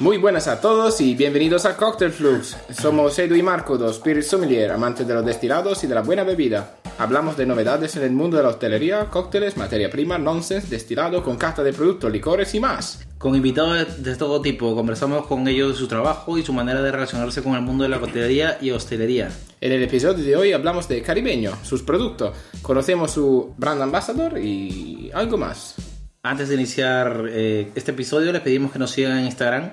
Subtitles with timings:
[0.00, 2.56] Muy buenas a todos y bienvenidos a Cocktail Flux.
[2.70, 6.22] Somos Edu y Marco, dos Spirit Sommelier, amantes de los destilados y de la buena
[6.22, 6.76] bebida.
[6.98, 11.36] Hablamos de novedades en el mundo de la hostelería, cócteles, materia prima, nonsense, destilado, con
[11.36, 13.04] cata de productos, licores y más.
[13.18, 16.92] Con invitados de todo tipo, conversamos con ellos de su trabajo y su manera de
[16.92, 19.32] relacionarse con el mundo de la coctelería y hostelería.
[19.60, 25.10] En el episodio de hoy hablamos de Caribeño, sus productos, conocemos su brand ambassador y
[25.12, 25.74] algo más.
[26.22, 29.70] Antes de iniciar eh, este episodio les pedimos que nos sigan en Instagram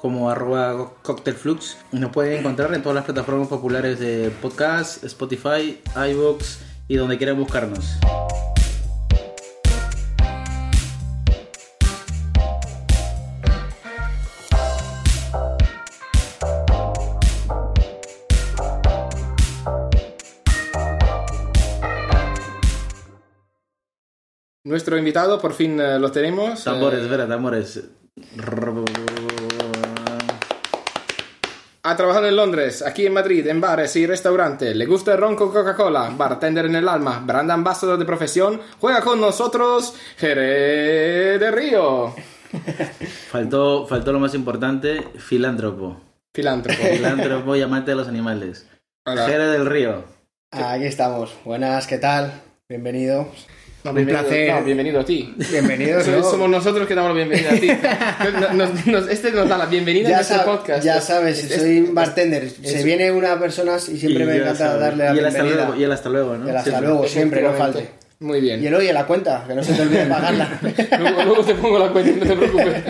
[0.00, 5.80] como arroba cocktailflux y nos pueden encontrar en todas las plataformas populares de podcast, Spotify,
[5.96, 7.98] iVoox y donde quieran buscarnos.
[24.64, 26.64] Nuestro invitado, por fin eh, lo tenemos.
[26.64, 27.80] Tambores, Eh, vera, tambores.
[31.88, 34.76] Ha trabajado en Londres, aquí en Madrid, en bares y restaurantes.
[34.76, 38.60] Le gusta el ron con Coca-Cola, bartender en el alma, brand ambassador de profesión.
[38.78, 42.14] Juega con nosotros, Jerez de Río.
[43.30, 45.98] Faltó, faltó lo más importante, filántropo.
[46.34, 46.82] Filántropo.
[46.82, 48.68] Filántropo y amante de los animales.
[49.06, 49.26] Hola.
[49.26, 50.04] Jere del Río.
[50.50, 51.34] Aquí estamos.
[51.46, 52.42] Buenas, ¿qué tal?
[52.68, 53.46] Bienvenidos.
[53.90, 54.54] Un bienvenido- placer.
[54.54, 55.34] no, bienvenido a ti.
[55.50, 56.04] Bienvenidos.
[56.06, 56.22] So- ¿no?
[56.30, 57.68] Somos nosotros que damos la bienvenida a ti.
[58.56, 60.84] Nos- nos- este nos da la bienvenida a ya, sab- podcast.
[60.84, 62.44] ya sabes, Es- es- soy bartender.
[62.44, 64.80] es- Se viene una persona y siempre Y me encanta sabes.
[64.80, 65.64] darle la y hasta bienvenida.
[65.66, 66.46] luego, y el hasta luego, ¿no?
[66.46, 66.88] Y el hasta Siempre.
[66.88, 67.88] luego, siempre, no falte.
[68.20, 68.60] Muy bien.
[68.60, 70.58] Y el oye, la cuenta, que no se te olvide pagarla.
[70.98, 72.82] luego, luego te pongo la cuenta, no te preocupes.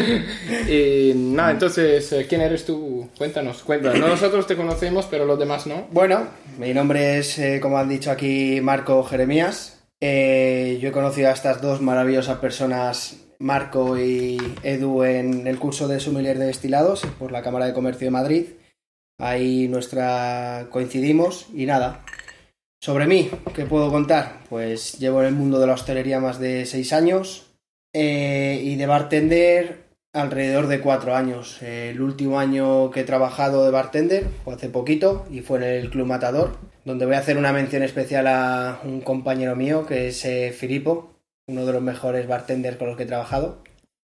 [0.69, 3.09] Eh, nada, entonces, eh, ¿quién eres tú?
[3.19, 3.99] Cuéntanos, cuéntanos.
[4.01, 5.87] No nosotros te conocemos, pero los demás no.
[5.91, 6.27] bueno,
[6.59, 9.78] mi nombre es, eh, como han dicho aquí, Marco Jeremías.
[10.01, 15.89] Eh, yo he conocido a estas dos maravillosas personas, Marco y Edu, en el curso
[15.89, 18.47] de sommelier de destilados por la Cámara de Comercio de Madrid.
[19.19, 22.05] Ahí nuestra coincidimos y nada.
[22.81, 24.45] Sobre mí, ¿qué puedo contar?
[24.49, 27.57] Pues llevo en el mundo de la hostelería más de seis años
[27.93, 31.61] eh, y de bartender alrededor de cuatro años.
[31.63, 35.91] El último año que he trabajado de bartender fue hace poquito y fue en el
[35.91, 40.25] Club Matador, donde voy a hacer una mención especial a un compañero mío que es
[40.25, 41.15] eh, Filippo,
[41.47, 43.63] uno de los mejores bartenders con los que he trabajado.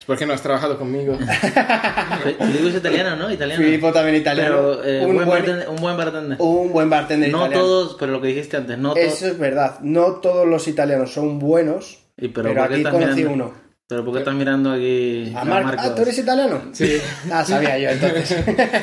[0.06, 1.18] ¿Por qué no has trabajado conmigo?
[2.38, 3.30] Filipe es italiano, ¿no?
[3.30, 3.62] Italiano.
[3.62, 4.78] Filippo también italiano.
[4.80, 6.38] Pero eh, un, buen buen, bartender, un buen bartender.
[6.40, 7.62] un buen bartender no italiano.
[7.62, 9.06] todos, pero lo que dijiste antes, no todos.
[9.06, 9.78] Eso es verdad.
[9.80, 13.44] No todos los italianos son buenos, Y pero, pero, ¿por qué aquí conocí mirando?
[13.44, 13.69] uno.
[13.90, 15.84] Pero ¿por qué estás mirando aquí A Mar- Marcos?
[15.84, 16.62] Ah, ¿tú eres italiano?
[16.72, 16.96] Sí.
[17.30, 18.36] Ah, sabía yo entonces.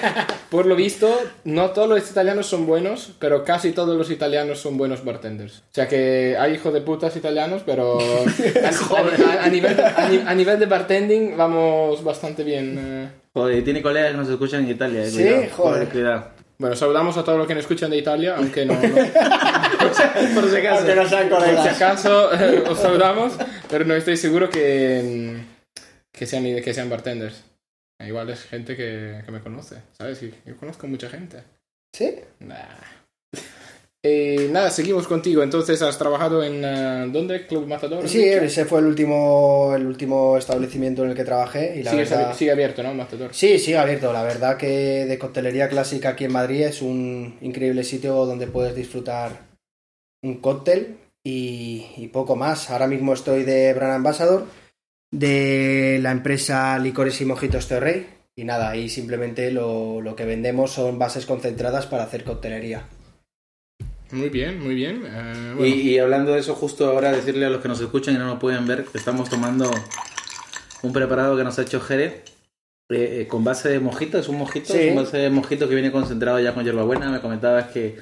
[0.49, 1.09] Por lo visto,
[1.45, 5.59] no todos los italianos son buenos, pero casi todos los italianos son buenos bartenders.
[5.59, 7.97] O sea que hay hijos de putas italianos, pero
[8.63, 12.77] a, a- a nivel, a, ni- a nivel de bartending vamos bastante bien.
[12.77, 13.09] eh.
[13.33, 15.03] Joder, tiene colegas que nos escuchan en Italia.
[15.03, 15.89] eh, Sí, cuidado, joder.
[15.89, 16.36] cuidado.
[16.59, 18.73] Bueno, saludamos a todos los que nos escuchan de Italia, aunque no...
[18.73, 18.79] no-
[20.33, 20.77] Por si acaso.
[20.79, 23.33] Aunque no sean por si acaso eh, os saludamos,
[23.69, 25.77] pero no estoy seguro que, mm,
[26.11, 27.43] que, sean, que sean bartenders.
[27.99, 30.19] Igual es gente que, que me conoce, ¿sabes?
[30.45, 31.43] Yo conozco mucha gente.
[31.95, 32.15] ¿Sí?
[32.39, 32.55] Nah.
[34.09, 35.43] Eh, nada, seguimos contigo.
[35.43, 36.63] Entonces, ¿has trabajado en...
[36.63, 37.45] eh, ¿Dónde?
[37.45, 38.07] ¿Club Matador?
[38.07, 41.75] Sí, ese fue el último, el último establecimiento en el que trabajé.
[41.77, 42.33] Y la Sigue, verdad...
[42.33, 42.93] sigue abierto, ¿no?
[42.93, 43.33] Matador.
[43.33, 44.13] Sí, sigue abierto.
[44.13, 48.75] La verdad que de coctelería clásica aquí en Madrid es un increíble sitio donde puedes
[48.75, 49.31] disfrutar
[50.23, 52.69] un cóctel y, y poco más.
[52.69, 54.45] Ahora mismo estoy de Brand Ambassador
[55.11, 58.07] de la empresa Licores y Mojitos Terrey.
[58.37, 62.85] Y nada, ahí simplemente lo, lo que vendemos son bases concentradas para hacer coctelería.
[64.11, 65.03] Muy bien, muy bien.
[65.05, 68.15] Eh, bueno, Y, y hablando de eso, justo ahora decirle a los que nos escuchan
[68.15, 69.69] y no nos pueden ver que estamos tomando
[70.83, 72.23] un preparado que nos ha hecho Jere
[72.89, 74.17] eh, eh, con base de mojito.
[74.17, 74.79] Es un mojito, Sí.
[74.79, 77.09] es un base de mojito que viene concentrado ya con hierbabuena.
[77.11, 77.97] Me comentabas que,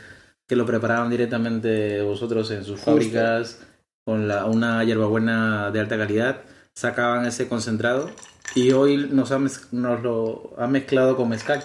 [0.47, 2.91] que lo preparaban directamente vosotros en sus Justo.
[2.91, 3.61] fábricas
[4.05, 6.41] con la, una hierbabuena de alta calidad.
[6.75, 8.11] Sacaban ese concentrado
[8.53, 11.63] y hoy nos, ha mez- nos lo ha mezclado con mezcal.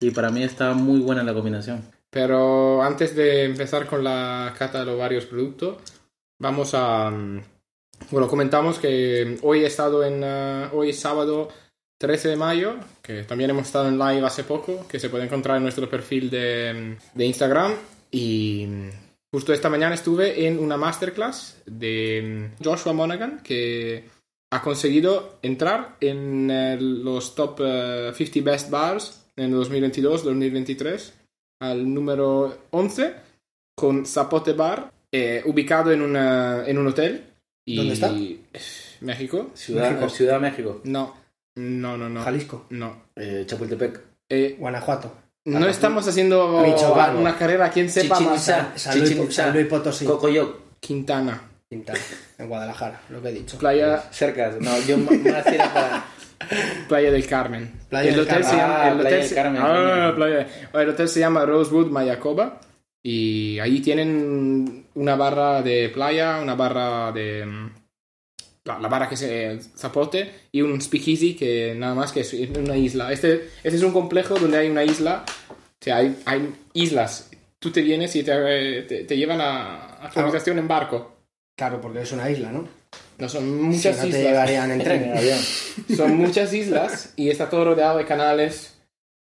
[0.00, 1.82] Y para mí está muy buena la combinación.
[2.10, 5.78] Pero antes de empezar con la cata de los varios productos,
[6.38, 7.10] vamos a...
[7.10, 7.40] mm,
[8.10, 10.22] Bueno, comentamos que hoy he estado en...
[10.24, 11.48] eh, hoy sábado
[11.98, 15.58] 13 de mayo, que también hemos estado en live hace poco, que se puede encontrar
[15.58, 17.74] en nuestro perfil de, de Instagram.
[18.10, 18.88] Y mm,
[19.32, 24.04] justo esta mañana estuve en una masterclass de mm, Joshua Monaghan, que
[24.52, 31.19] ha conseguido entrar en eh, los top eh, 50 best bars en 2022-2023
[31.60, 33.14] al número 11
[33.76, 37.24] con Zapote Bar, eh, ubicado en, una, en un hotel.
[37.66, 38.10] Y- ¿Dónde está?
[39.00, 39.50] México.
[39.54, 40.08] Ciudad México.
[40.10, 40.80] Ciudad México.
[40.84, 41.14] No.
[41.56, 42.22] No, no, no.
[42.22, 43.04] Jalisco, No.
[43.16, 44.00] Eh, Chapultepec.
[44.28, 45.12] Eh, Guanajuato,
[45.46, 47.16] no estamos haciendo Michoacán.
[47.16, 48.42] una carrera, quien sepa Chichen más.
[48.42, 48.72] Itzá.
[48.76, 50.56] San Luis, Potosí, Cocoyoc.
[50.78, 51.42] Quintana.
[51.68, 51.98] Quintana,
[52.38, 53.58] en Guadalajara, lo que he dicho.
[53.58, 54.52] Playa, Cerca.
[54.60, 56.04] No, yo más era para.
[56.88, 57.72] Playa del Carmen.
[57.88, 58.50] Playa el del hotel Carmen.
[58.50, 61.44] se llama, Ah, el Playa hotel del se- Carmen, Ah, playa- el hotel se llama
[61.46, 62.60] Rosewood Mayacoba
[63.02, 67.70] y ahí tienen una barra de playa, una barra de mm,
[68.64, 72.76] la, la barra que se zapote y un speakeasy que nada más que es una
[72.76, 73.12] isla.
[73.12, 77.30] Este, este es un complejo donde hay una isla, o sea, hay, hay islas.
[77.58, 80.22] Tú te vienes y te, te, te llevan a, a tu Ah.
[80.22, 81.16] habitación en barco.
[81.56, 82.66] Claro, porque es una isla, ¿no?
[83.18, 84.22] No son muchas si no te islas.
[84.22, 85.12] llevarían en En tren.
[85.16, 85.38] avión.
[85.96, 88.76] Son muchas islas y está todo rodeado de canales.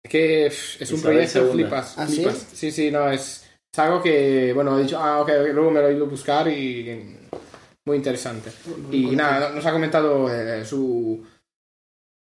[0.08, 1.94] Que es un proyecto flipas.
[1.96, 2.16] ¿Ah, sí?
[2.16, 2.46] flipas.
[2.52, 2.72] sí?
[2.72, 5.94] sí, no, es, es algo que, bueno, he dicho, ah, ok, luego me lo he
[5.94, 7.16] ido a buscar y
[7.87, 8.50] muy interesante.
[8.90, 11.25] Y nada, nos ha comentado eh, su,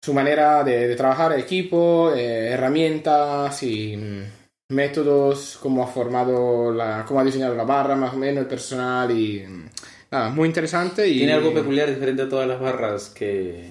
[0.03, 4.23] su manera de, de trabajar el equipo, eh, herramientas y mm,
[4.69, 9.09] métodos, cómo ha formado, la, cómo ha diseñado la barra, más o menos, el personal
[9.11, 9.69] y mm,
[10.11, 11.07] nada, muy interesante.
[11.07, 13.69] Y, Tiene algo peculiar diferente a todas las barras que,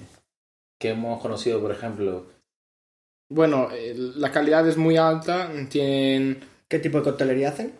[0.79, 2.27] que hemos conocido, por ejemplo.
[3.29, 7.73] Bueno, eh, la calidad es muy alta, tienen ¿Qué tipo de coctelería hacen?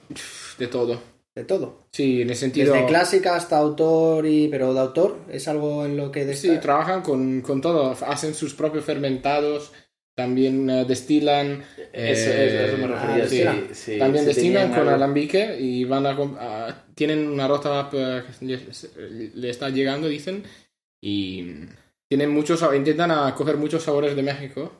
[0.57, 0.99] de todo.
[1.35, 1.87] De todo.
[1.91, 2.73] Sí, en el sentido...
[2.73, 4.47] Desde clásica hasta autor y...
[4.47, 6.61] Pero de autor es algo en lo que Sí, destaca.
[6.61, 9.73] trabajan con, con todo, hacen sus propios fermentados,
[10.15, 11.63] también eh, destilan.
[11.93, 13.51] Eso, eh, eso me refería.
[13.51, 14.91] ah, sí, también destilan con algo.
[14.91, 20.43] alambique y van a, a- tienen una rota eh, que le, le está llegando, dicen,
[21.03, 21.65] y
[22.09, 24.71] tienen muchos, intentan a coger muchos sabores de México,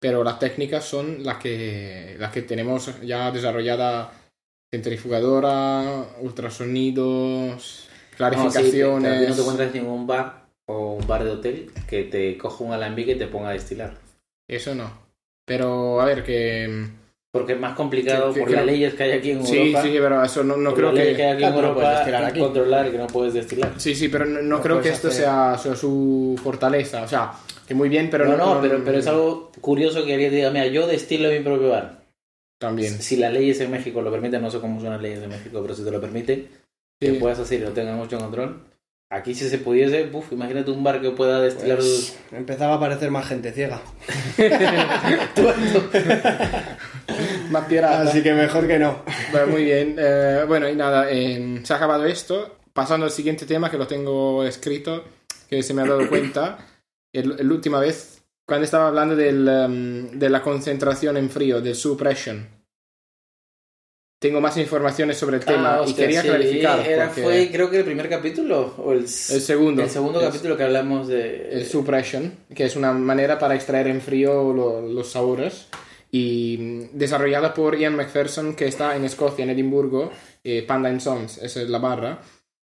[0.00, 4.12] pero las técnicas son las que, las que tenemos ya desarrollada,
[4.72, 9.20] centrifugadora, ultrasonidos, No, clarificaciones.
[9.20, 12.62] ti no te encuentras en un bar o un bar de hotel que te coja
[12.64, 13.94] un alambique y te ponga a destilar.
[14.48, 14.90] Eso no.
[15.46, 16.86] Pero a ver, que.
[17.30, 19.58] Porque es más complicado Que- que- por que las leyes que hay aquí en Sí,
[19.58, 19.82] Europa.
[19.82, 21.44] sí, pero eso no, no creo leyes que hay que.
[21.44, 22.40] aquí en no puedes Europa aquí.
[22.40, 23.72] controlar y que no puedes destilar.
[23.76, 27.02] Sí, sí, pero no, no No creo que esto hacer- sea, sea su fortaleza.
[27.02, 27.32] O sea,
[27.66, 28.54] que muy bien, pero no, no.
[28.54, 31.98] no, pero, pero es algo curioso que alguien diga, mira, yo destilo mi propio bar.
[32.58, 33.00] También.
[33.00, 35.60] Si las leyes en México lo permiten, no sé cómo son las leyes de México,
[35.62, 36.48] pero si te lo permiten,
[37.00, 37.16] que Sí.
[37.18, 38.62] puedas hacer y lo tengas mucho control.
[39.10, 41.78] Aquí si se pudiese, uf, imagínate un bar que pueda destilar...
[41.78, 43.80] Pues, empezaba a aparecer más gente ciega.
[47.50, 48.02] Más pirata.
[48.02, 49.02] Así que mejor que no.
[49.32, 49.96] Bueno, muy bien.
[49.98, 52.58] Eh, bueno, y nada, eh, se ha acabado esto.
[52.74, 55.04] Pasando al siguiente tema que lo tengo escrito,
[55.48, 56.58] que se me ha dado cuenta.
[57.10, 61.74] El, el última vez, cuando estaba hablando del, em, de la concentración en frío, del
[61.74, 62.46] suppression.
[64.20, 66.80] Tengo más informaciones sobre el tema Ah, y hostia, quería sí, clarificar.
[66.86, 69.82] Era, porque fue creo que el primer capítulo o el, el segundo.
[69.82, 71.50] el segundo Es- capítulo que hablamos de...
[71.52, 75.68] el suppression, que es una manera para extraer en frío lo- los sabores.
[76.10, 80.10] Y mm, desarrollada por Ian McPherson, que está en Escocia, en Edimburgo,
[80.42, 82.20] eh, Panda and Sons, esa es la barra.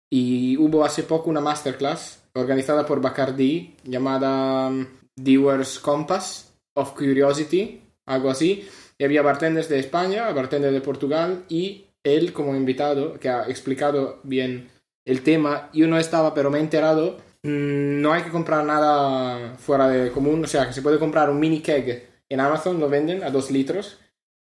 [0.09, 7.81] Y hubo hace poco una masterclass organizada por Bacardi llamada mm, Dewar's Compass of Curiosity,
[8.07, 8.67] algo así.
[8.97, 14.19] Y había bartenders de España, bartenders de Portugal y él como invitado, que ha explicado
[14.23, 14.69] bien
[15.05, 15.69] el tema.
[15.73, 17.17] Yo no estaba, pero me he enterado.
[17.43, 21.29] mm, No hay que comprar nada fuera de común, o sea, que se puede comprar
[21.29, 23.99] un mini keg en Amazon, lo venden a 2 litros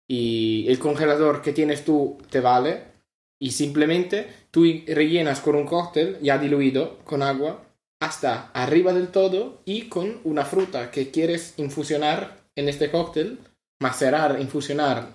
[0.08, 2.84] y el congelador que tienes tú te vale
[3.40, 7.66] y simplemente tú rellenas con un cóctel ya diluido con agua
[8.00, 13.40] hasta arriba del todo y con una fruta que quieres infusionar en este cóctel,
[13.82, 15.08] macerar, infusionar.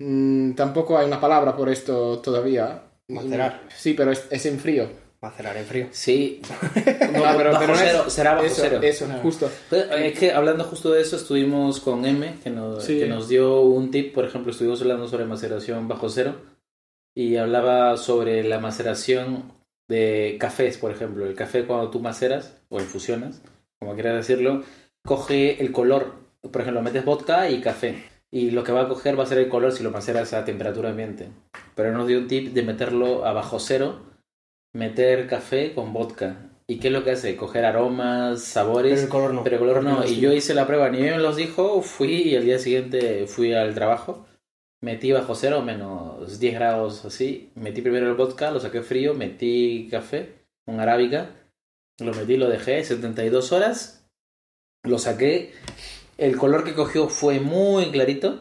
[0.00, 2.82] Mm, tampoco hay una palabra por esto todavía.
[3.08, 3.62] Macerar.
[3.76, 4.88] Sí, pero es, es en frío.
[5.20, 5.88] Macerar en frío.
[5.92, 6.40] Sí.
[7.14, 8.80] No, pero- bajo pero no es- cero, será bajo eso, cero.
[8.82, 9.18] eso, Ah.
[9.22, 9.50] justo.
[9.70, 12.98] Pues, Es que hablando justo de eso, estuvimos con M, que nos, Sí.
[12.98, 16.36] que nos dio un tip, por ejemplo, estuvimos hablando sobre maceración bajo cero
[17.16, 19.52] y hablaba sobre la maceración
[19.88, 21.24] de cafés, por ejemplo.
[21.26, 23.40] El café cuando tú maceras o infusionas,
[23.78, 24.64] como quieras decirlo,
[25.06, 26.23] coge el color.
[26.50, 28.04] Por ejemplo, metes vodka y café.
[28.30, 30.44] Y lo que va a coger va a ser el color si lo maceras a
[30.44, 31.28] temperatura ambiente.
[31.74, 34.02] Pero nos dio un tip de meterlo a bajo cero,
[34.72, 36.50] meter café con vodka.
[36.66, 37.36] ¿Y qué es lo que hace?
[37.36, 38.92] Coger aromas, sabores.
[38.92, 39.44] Pero el color no.
[39.44, 39.96] Pero color no.
[39.96, 42.58] Porque Y no yo hice la prueba, ni me los dijo, fui y el día
[42.58, 44.26] siguiente fui al trabajo.
[44.80, 47.50] Metí bajo cero, menos 10 grados así.
[47.54, 50.34] Metí primero el vodka, lo saqué frío, metí café,
[50.66, 51.30] un arábica.
[52.00, 54.06] Lo metí, lo dejé 72 horas.
[54.82, 55.52] Lo saqué.
[56.16, 58.40] El color que cogió fue muy clarito,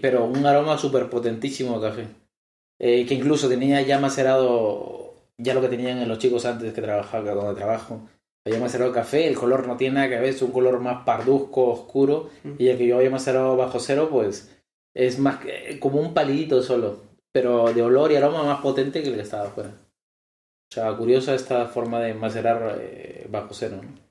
[0.00, 2.06] pero un aroma súper potentísimo de café.
[2.80, 7.32] Eh, que incluso tenía ya macerado ya lo que tenían los chicos antes que trabajaba
[7.32, 8.08] donde trabajo
[8.46, 11.70] había macerado café, el color no tiene nada que ver, es un color más parduzco,
[11.70, 14.56] oscuro, y el que yo había macerado bajo cero, pues
[14.94, 19.08] es más que- como un palito solo, pero de olor y aroma más potente que
[19.10, 19.70] el que estaba afuera.
[20.70, 24.07] O sea, curiosa esta forma de macerar eh, bajo cero, ¿no?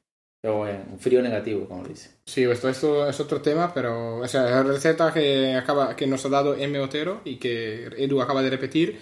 [0.47, 2.11] O en frío negativo, como dice.
[2.25, 6.25] Sí, esto, esto es otro tema, pero o sea, la receta que, acaba, que nos
[6.25, 6.79] ha dado M.
[6.79, 8.99] Otero y que Edu acaba de repetir,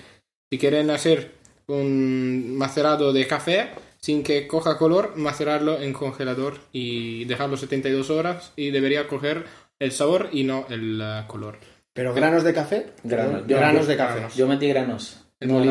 [0.52, 1.32] si quieren hacer
[1.68, 8.54] un macerado de café sin que coja color, macerarlo en congelador y dejarlo 72 horas
[8.56, 9.46] y debería coger
[9.80, 11.58] el sabor y no el eh, color.
[11.94, 12.88] ¿Pero granos de café?
[13.04, 13.44] Granos.
[13.48, 14.14] Yo- granos yo- de café.
[14.16, 14.36] granos.
[14.36, 15.25] Yo metí granos.
[15.46, 15.66] El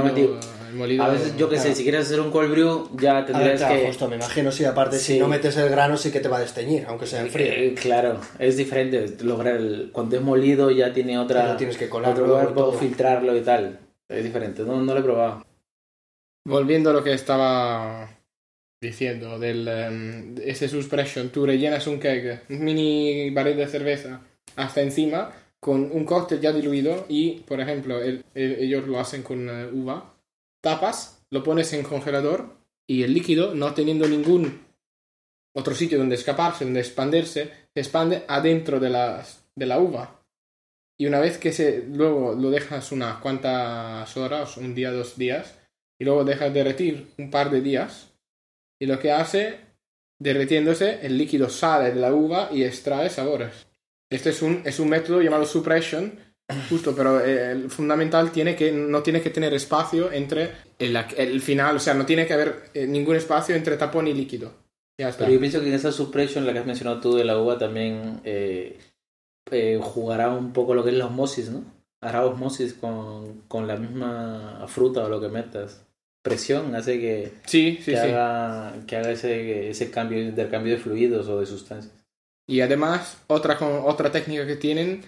[0.76, 3.20] No, no A veces, yo que sé, si quieres hacer un cold brew, ya A
[3.22, 3.86] ver, tendrías claro, que...
[3.86, 5.14] justo, me imagino, sí, aparte, Sí.
[5.14, 7.46] si no metes el grano sí que te va a desteñir, aunque sea en frío.
[7.52, 9.06] Eh, claro, es diferente.
[9.22, 11.56] Lograr el, cuando es molido ya tiene otra.
[11.56, 12.72] Tienes que colar otro cuerpo, todo.
[12.72, 13.78] filtrarlo y tal.
[14.08, 14.62] Es diferente.
[14.62, 15.44] No, no lo he probado.
[16.46, 18.10] Volviendo a lo que estaba
[18.82, 24.20] diciendo del em, ese suspression, tú rellenas un keg, un mini barril de cerveza
[24.56, 25.30] hasta encima
[25.64, 30.14] con un cóctel ya diluido y, por ejemplo, el- el- ellos lo hacen con uva,
[30.62, 34.60] tapas, lo pones en congelador y el líquido, no teniendo ningún
[35.56, 39.24] otro sitio donde escaparse, donde expandirse, se expande adentro de la,
[39.56, 40.20] de la uva.
[41.00, 45.58] Y una vez que se, luego lo dejas unas cuantas horas, un día, dos días,
[45.98, 48.12] y luego dejas derretir un par de días,
[48.78, 49.60] y lo que hace,
[50.20, 53.66] derritiéndose, el líquido sale de la uva y extrae sabores.
[54.14, 56.12] Este es un, es un método llamado suppression,
[56.70, 61.40] justo, pero eh, el fundamental tiene que, no tiene que tener espacio entre el, el
[61.40, 64.52] final, o sea, no tiene que haber eh, ningún espacio entre tapón y líquido.
[65.00, 65.24] Ya está.
[65.24, 67.58] Pero yo pienso que en esa suppression, la que has mencionado tú de la uva,
[67.58, 68.78] también eh,
[69.50, 71.64] eh, jugará un poco lo que es la osmosis, ¿no?
[72.00, 75.84] Hará osmosis con, con la misma fruta o lo que metas.
[76.22, 77.96] Presión hace que, Sí, sí, que sí.
[77.96, 82.03] haga, que haga ese, ese cambio, intercambio de fluidos o de sustancias.
[82.46, 85.02] Y además, otra, otra técnica que tienen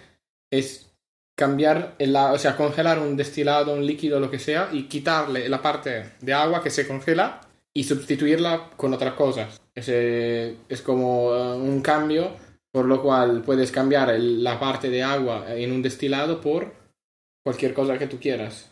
[0.51, 0.87] es
[1.35, 5.61] cambiar, el, o sea, congelar un destilado, un líquido, lo que sea, y quitarle la
[5.61, 7.41] parte de agua que se congela
[7.75, 9.61] y sustituirla con otras cosas.
[9.75, 12.35] Ese es como eh, un cambio,
[12.71, 16.73] por lo cual puedes cambiar la parte de agua en un destilado por
[17.43, 18.71] cualquier cosa que tú quieras.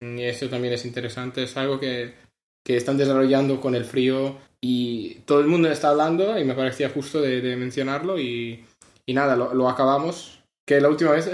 [0.00, 2.14] Y eso también es interesante, es algo que,
[2.66, 6.88] que están desarrollando con el frío y todo el mundo está hablando y me parecía
[6.90, 8.64] justo de, de mencionarlo y,
[9.06, 11.30] y nada, lo, lo acabamos, que la última vez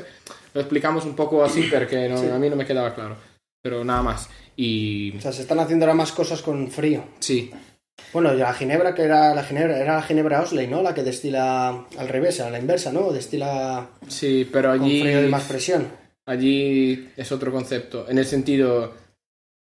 [0.53, 2.29] lo explicamos un poco así porque no- Sí.
[2.29, 3.17] a mí no me quedaba claro,
[3.63, 4.29] pero nada más.
[4.57, 7.03] Y O sea, se están haciendo ahora más cosas con frío.
[7.21, 7.51] sí,
[8.13, 10.83] Bueno, la ginebra que era la ginebra, era la ginebra Osley, ¿no?
[10.83, 13.11] La que destila al revés, a la inversa, ¿no?
[13.11, 15.89] Destila sí, pero con allí, frío y más presión.
[16.27, 18.93] allí es otro concepto, en el sentido,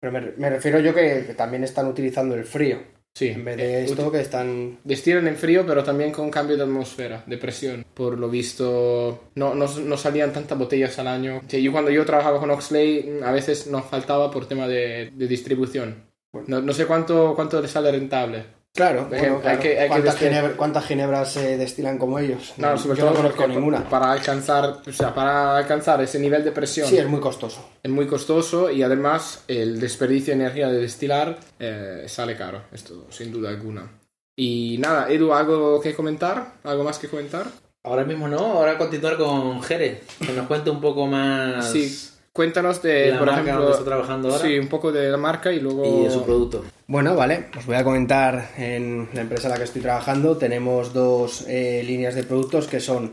[0.01, 2.79] Pero me, me refiero yo que, que también están utilizando el frío.
[3.15, 4.79] sí, En vez de eh, esto que están...
[4.85, 7.85] Destilan en frío, pero también con cambio de atmósfera, de presión.
[7.95, 11.43] Por lo visto, no, no, no salían tantas botellas al año.
[11.49, 15.27] Sí, yo cuando yo trabajaba con Oxley, a veces nos faltaba por tema de, de
[15.27, 16.09] distribución.
[16.47, 18.45] No, no sé cuánto, cuánto les sale rentable.
[18.73, 19.49] Claro, Hay bueno, que- claro.
[19.49, 22.55] hay que- hay ¿Cuántas, destil- ginebra- cuántas ginebras se destilan como ellos?
[22.57, 23.89] No, sobre yo no todo conozco ninguna.
[23.89, 27.69] para alcanzar, o sea, para alcanzar ese nivel de presión Sí, es muy costoso.
[27.83, 33.07] es muy costoso y además el desperdicio de energía de destilar eh, sale caro, esto
[33.11, 33.91] sin duda alguna.
[34.37, 36.53] Y nada, Edu, ¿algo que comentar?
[36.63, 37.47] ¿Algo más que comentar?
[37.83, 41.93] Ahora mismo no, ahora continuar con Jere, que nos cuente un poco más Sí,
[42.33, 45.17] cuéntanos de, la por marca ejemplo, donde está trabajando ahora sí, un poco de la
[45.17, 45.85] marca y luego...
[45.85, 46.65] y de su producto.
[46.87, 50.37] Bueno, vale, os voy a comentar en la empresa en la que estoy trabajando.
[50.37, 53.13] Tenemos dos eh, líneas de productos que son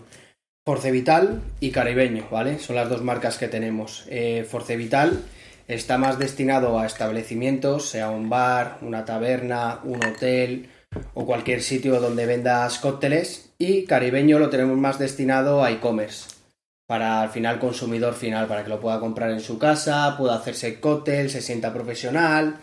[0.66, 2.60] Forcevital y Caribeño, ¿vale?
[2.60, 4.06] Son las dos marcas que tenemos.
[4.10, 5.24] Eh, Forcevital
[5.68, 10.70] está más destinado a establecimientos, sea un bar, una taberna, un hotel
[11.14, 13.52] o cualquier sitio donde vendas cócteles.
[13.58, 16.37] Y Caribeño lo tenemos más destinado a e-commerce
[16.88, 20.80] para al final consumidor final, para que lo pueda comprar en su casa, pueda hacerse
[20.80, 22.60] cóctel, se sienta profesional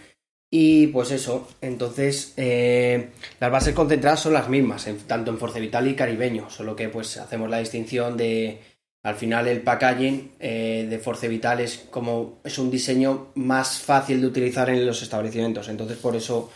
[0.50, 5.88] y pues eso, entonces eh, las bases concentradas son las mismas, en- tanto en Forcevital
[5.88, 8.60] y Caribeño, solo que pues hacemos la distinción de
[9.02, 14.26] al final el packaging eh, de Forcevital es como es un diseño más fácil de
[14.28, 16.50] utilizar en los establecimientos, entonces por eso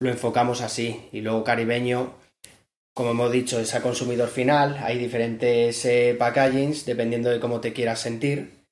[0.00, 1.08] lo enfocamos así.
[1.12, 2.12] Y luego Caribeño
[2.96, 4.78] como hemos dicho, es a consumidor final.
[4.80, 8.64] Hay diferentes eh, packagings dependiendo de cómo te quieras sentir,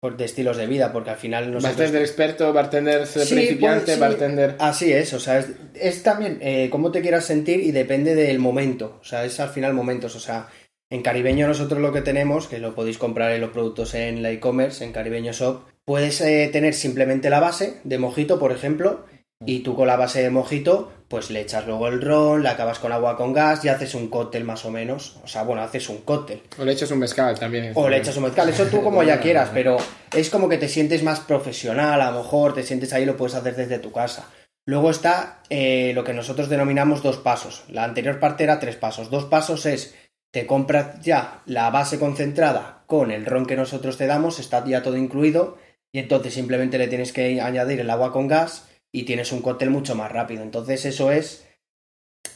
[0.00, 1.78] por, de estilos de vida, porque al final nosotros...
[1.78, 4.00] Bartender experto, bartender Sí, principiante, pues, sí.
[4.00, 4.56] bartender...
[4.58, 8.38] Así es, o sea, es, es también eh, cómo te quieras sentir y depende del
[8.38, 10.48] momento, o sea, es al final momentos, o sea,
[10.90, 14.30] en Caribeño nosotros lo que tenemos, que lo podéis comprar en los productos en la
[14.30, 19.06] e-commerce, en Caribeño Shop, puedes eh, tener simplemente la base de mojito, por ejemplo,
[19.46, 22.78] Y tú con la base de mojito, pues le echas luego el ron, le acabas
[22.78, 25.16] con agua con gas y haces un cóctel más o menos.
[25.24, 26.40] O sea, bueno, haces un cóctel.
[26.56, 27.72] O le echas un mezcal también.
[27.74, 29.76] O le echas un mezcal, eso tú como ya quieras, pero
[30.14, 33.34] es como que te sientes más profesional, a lo mejor te sientes ahí, lo puedes
[33.34, 34.30] hacer desde tu casa.
[34.66, 37.64] Luego está eh, lo que nosotros denominamos dos pasos.
[37.66, 39.10] La anterior parte era tres pasos.
[39.10, 39.96] Dos pasos es,
[40.30, 44.84] te compras ya la base concentrada con el ron que nosotros te damos, está ya
[44.84, 45.58] todo incluido,
[45.90, 49.70] y entonces simplemente le tienes que añadir el agua con gas y tienes un cóctel
[49.70, 50.42] mucho más rápido.
[50.42, 51.46] Entonces eso es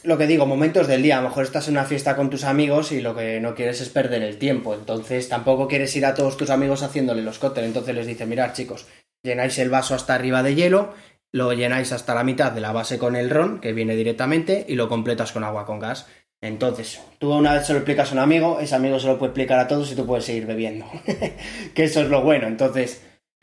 [0.03, 1.17] lo que digo, momentos del día.
[1.17, 3.81] A lo mejor estás en una fiesta con tus amigos y lo que no quieres
[3.81, 4.73] es perder el tiempo.
[4.73, 7.69] Entonces tampoco quieres ir a todos tus amigos haciéndole los cócteles.
[7.69, 8.87] Entonces les dices, mirad chicos,
[9.23, 10.93] llenáis el vaso hasta arriba de hielo,
[11.31, 14.75] lo llenáis hasta la mitad de la base con el ron, que viene directamente, y
[14.75, 16.07] lo completas con agua con gas.
[16.41, 19.31] Entonces, tú una vez se lo explicas a un amigo, ese amigo se lo puede
[19.31, 20.85] explicar a todos y tú puedes seguir bebiendo.
[21.73, 22.47] que eso es lo bueno.
[22.47, 23.01] Entonces,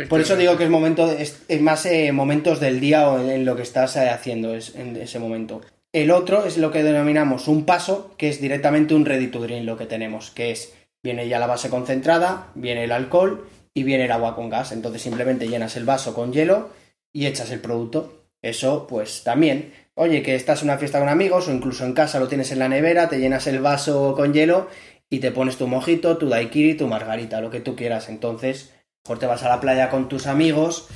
[0.09, 3.45] por eso digo que es momento, es, es más eh, momentos del día o en
[3.45, 5.61] lo que estás eh, haciendo es, en ese momento.
[5.93, 9.65] El otro es lo que denominamos un paso, que es directamente un ready to drink
[9.65, 14.07] lo que tenemos, que es, viene ya la base concentrada, viene el alcohol y viene
[14.07, 14.73] el agua con gas.
[14.73, 16.71] Entonces simplemente llenas el vaso con hielo
[17.13, 18.25] y echas el producto.
[18.41, 19.73] Eso, pues también.
[19.95, 22.59] Oye, que estás en una fiesta con amigos o incluso en casa lo tienes en
[22.59, 24.69] la nevera, te llenas el vaso con hielo
[25.11, 28.09] y te pones tu mojito, tu daiquiri, tu margarita, lo que tú quieras.
[28.09, 28.73] Entonces,
[29.05, 30.87] mejor te vas a la playa con tus amigos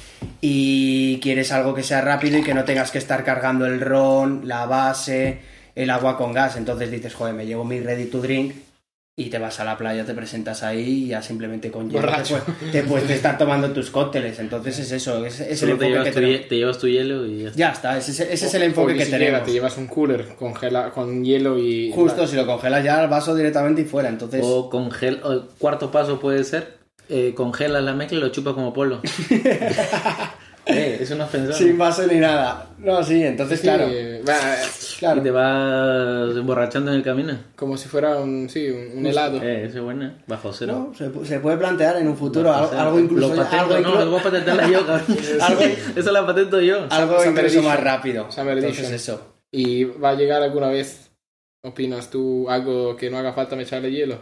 [0.40, 4.42] y quieres algo que sea rápido y que no tengas que estar cargando el ron,
[4.46, 5.40] la base,
[5.74, 6.56] el agua con gas.
[6.56, 8.54] Entonces dices, joder, me llevo mi ready to drink
[9.18, 12.06] y te vas a la playa, te presentas ahí y ya simplemente con hielo
[12.60, 14.38] te te puedes estar tomando tus cócteles.
[14.38, 16.48] Entonces es eso, es, es el te enfoque llevas, que tu, tenemos.
[16.48, 17.58] te llevas tu hielo y ya está.
[17.58, 19.42] Ya está, ese, es- el enfoque que tenemos.
[19.42, 21.90] Te llevas un cooler congela, con hielo y...
[21.92, 24.10] Justo, si lo congelas ya al vaso directamente y fuera.
[24.10, 26.75] Entonces, O congel, o el cuarto paso puede ser,
[27.08, 29.00] eh, congelas la mezcla y lo chupas como polo.
[30.66, 31.56] eh, eso no has pensado.
[31.56, 32.70] sin vaso ni nada.
[32.78, 33.86] No, sí, entonces, Sí, claro.
[33.88, 34.22] eh,
[34.98, 35.20] claro.
[35.20, 37.38] Y te vas emborrachando en el camino.
[37.54, 39.40] como si fuera un, sí, un, un helado.
[39.42, 40.18] Eh, eso es buena.
[40.26, 40.88] Bajo cero.
[40.90, 42.98] No, se, pu- se puede plantear en un futuro Bajo algo, cero.
[43.00, 43.28] incluso.
[43.28, 45.16] Lo patento, algo, no, lo voy a yo, cabrón.
[45.40, 45.60] Algo-
[45.96, 46.86] Eso la patento yo.
[46.90, 48.30] algo incluso más rápido.
[48.32, 49.34] Summer Entonces, eso.
[49.52, 51.10] ¿Y va a llegar alguna vez,
[51.62, 54.18] opinas tú, algo que no haga falta echarle hielo?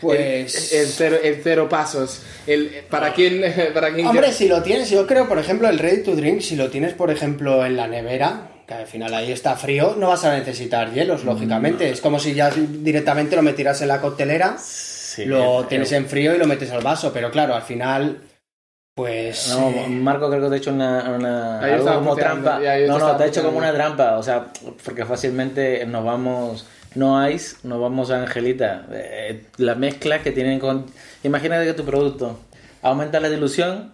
[0.00, 0.72] Pues.
[0.72, 2.22] El, el cero, pasos.
[2.46, 3.42] El, ¿Para quién?
[3.74, 6.56] Para quién Hombre, si lo tienes, yo creo, por ejemplo, el ready to drink, si
[6.56, 10.24] lo tienes, por ejemplo, en la nevera, que al final ahí está frío, no vas
[10.24, 11.90] a necesitar hielos, Mm, lógicamente.
[11.90, 16.06] Es como si ya directamente lo metieras en la coctelera, Sí, lo eh, tienes en
[16.06, 18.20] frío y lo metes al vaso, pero claro, al final,
[18.94, 19.48] pues.
[19.48, 22.60] No, eh, Marco creo que te ha hecho una, una algo como trampa.
[22.62, 24.46] ya, no, no, te ha hecho como una trampa, o sea,
[24.84, 28.86] porque fácilmente nos vamos, no ice, nos vamos a Angelita.
[28.92, 30.86] Eh, la mezcla que tienen con...
[31.22, 32.40] Imagínate que tu producto
[32.82, 33.92] aumenta la dilución,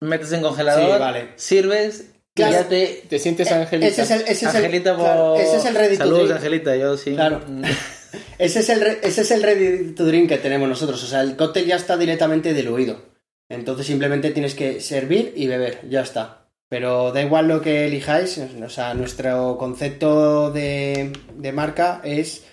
[0.00, 1.28] metes en congelador, Sí, vale.
[1.36, 2.52] sirves Claro.
[2.52, 3.02] y ya te...
[3.08, 3.86] ¿Te sientes Angelita?
[3.88, 6.36] ese es el, ese es el- Angelita, claro, ese es el ready to Saludos, drink.
[6.36, 7.14] Angelita, yo sí.
[7.14, 7.40] Claro.
[8.38, 11.02] Ese es, el, re- ese es el ready to drink que tenemos nosotros.
[11.02, 13.00] O sea, el cóctel ya está directamente diluido.
[13.48, 16.45] Entonces simplemente tienes que servir y beber, ya está.
[16.68, 18.38] Pero da igual lo que elijáis.
[18.38, 22.44] O sea, nuestro concepto de, de marca es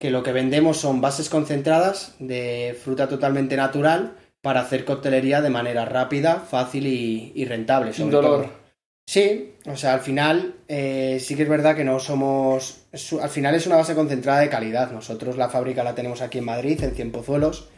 [0.00, 5.50] que lo que vendemos son bases concentradas de fruta totalmente natural para hacer coctelería de
[5.50, 7.92] manera rápida, fácil y, y rentable.
[7.92, 8.42] Sin dolor.
[8.42, 8.50] todo.
[9.06, 12.84] Sí, o sea, al final eh, sí que es verdad que no somos...
[12.92, 14.92] es- al final es una base concentrada de calidad.
[14.92, 17.68] Nosotros la fábrica la tenemos aquí en Madrid, en Cien Pozuelos,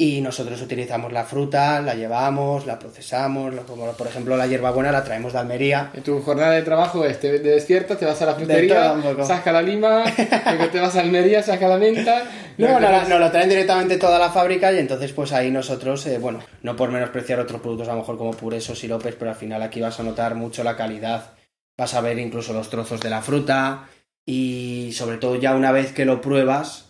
[0.00, 5.04] y nosotros utilizamos la fruta, la llevamos, la procesamos, como por ejemplo la hierbabuena la
[5.04, 5.90] traemos de Almería.
[5.92, 9.26] En tu jornada de trabajo es, te despiertas, te vas a la frutería, un poco.
[9.26, 10.02] saca la lima,
[10.46, 12.24] luego te vas a Almería, saca la menta...
[12.60, 16.18] No, no, no, lo traen directamente toda la fábrica y entonces pues ahí nosotros, eh,
[16.18, 19.62] bueno, no por menospreciar otros productos a lo mejor como puresos, siropes, pero al final
[19.62, 21.32] aquí vas a notar mucho la calidad,
[21.78, 23.88] vas a ver incluso los trozos de la fruta
[24.26, 26.89] y sobre todo ya una vez que lo pruebas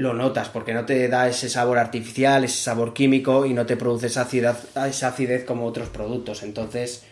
[0.00, 3.76] lo notas porque no te da ese sabor artificial, ese sabor químico y no te
[3.76, 6.42] produce esa acidez, esa acidez como otros productos.
[6.42, 7.04] Entonces,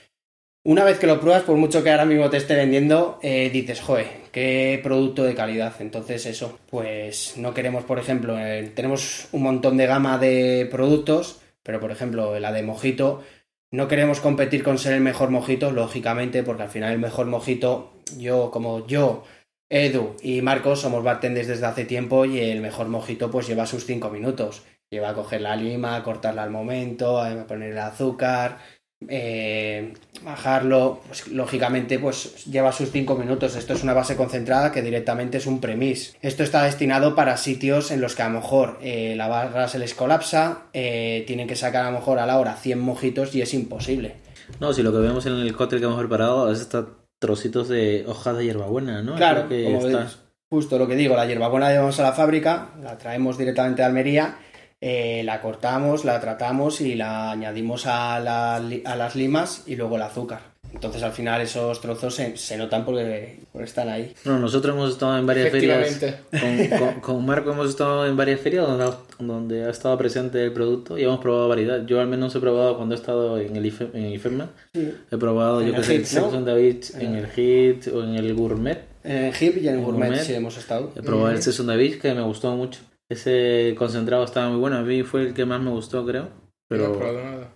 [0.64, 3.82] una vez que lo pruebas, por mucho que ahora mismo te esté vendiendo, eh, dices,
[3.82, 5.74] joder, qué producto de calidad.
[5.80, 11.40] Entonces, eso, pues no queremos, por ejemplo, eh, tenemos un montón de gama de productos,
[11.62, 13.22] pero por ejemplo, la de mojito,
[13.70, 17.92] no queremos competir con ser el mejor mojito, lógicamente, porque al final el mejor mojito,
[18.16, 19.24] yo como yo,
[19.70, 23.84] Edu y Marcos somos bartenders desde hace tiempo y el mejor mojito pues lleva sus
[23.84, 24.62] 5 minutos.
[24.90, 28.58] Lleva a coger la lima, a cortarla al momento, a poner el azúcar,
[29.06, 33.54] eh, bajarlo, pues lógicamente pues lleva sus 5 minutos.
[33.54, 36.16] Esto es una base concentrada que directamente es un premis.
[36.22, 39.78] Esto está destinado para sitios en los que a lo mejor eh, la barra se
[39.78, 43.42] les colapsa, eh, tienen que sacar a lo mejor a la hora 100 mojitos y
[43.42, 44.16] es imposible.
[44.60, 46.86] No, si lo que vemos en el cóctel que hemos preparado, a veces está
[47.18, 49.16] trocitos de hojas de hierbabuena, ¿no?
[49.16, 50.08] Claro, que como está-
[50.50, 53.86] justo lo que digo, la hierbabuena la llevamos a la fábrica, la traemos directamente a
[53.86, 54.38] Almería,
[54.80, 59.96] eh, la cortamos, la tratamos y la añadimos a, la a las limas y luego
[59.96, 60.47] el azúcar.
[60.72, 64.14] Entonces al final esos trozos se, se notan porque, porque están ahí.
[64.24, 65.88] Bueno, nosotros hemos estado en varias ferias.
[66.02, 66.68] Efectivamente.
[66.70, 70.42] Con, con- con Marco hemos estado en varias ferias donde ha, donde ha estado presente
[70.44, 71.84] el producto y hemos probado variedad.
[71.86, 74.50] Yo al menos he probado cuando he estado en el IFE- en IFEMA.
[74.74, 76.38] He probado, En yo que sé, Hit, el Sex ¿no?
[76.38, 78.78] on the Beach, en el Hit o en el Gourmet.
[79.04, 80.22] En el hip y en el En gourmet, gourmet.
[80.24, 80.92] sí hemos estado.
[80.94, 82.80] He probado el Sex on the Beach que me gustó mucho.
[83.08, 84.76] Ese concentrado estaba muy bueno.
[84.76, 86.28] A mí fue el que más me gustó, creo.
[86.68, 86.88] Pero...
[86.88, 87.48] No he probado nada.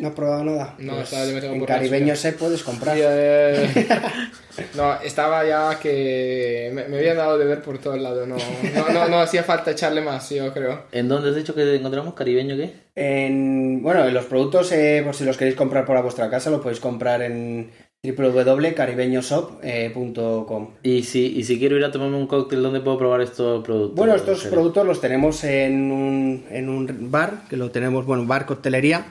[0.00, 0.74] ¿No has probado nada?
[0.78, 2.96] No, Pues estaba demasiado en caribeño se puedes comprar.
[2.96, 3.86] Sí, eh,
[4.74, 8.26] no, estaba ya que me, me había dado de ver por todos lados.
[8.26, 10.84] No, no, no, no hacía falta echarle más, yo creo.
[10.92, 12.72] ¿en dónde has dicho que encontramos caribeño qué?
[12.96, 16.60] En, bueno, en los productos, eh, por si los queréis comprar para vuestra casa, los
[16.62, 17.70] podéis comprar en
[18.02, 20.68] www.caribeñoshop.com.
[20.82, 23.96] Y si, y si quiero ir a tomarme un cóctel, ¿dónde puedo probar estos productos?
[23.96, 28.46] Bueno, estos productos los tenemos en un, en un bar, que lo tenemos, bueno, bar
[28.46, 29.04] coctelería,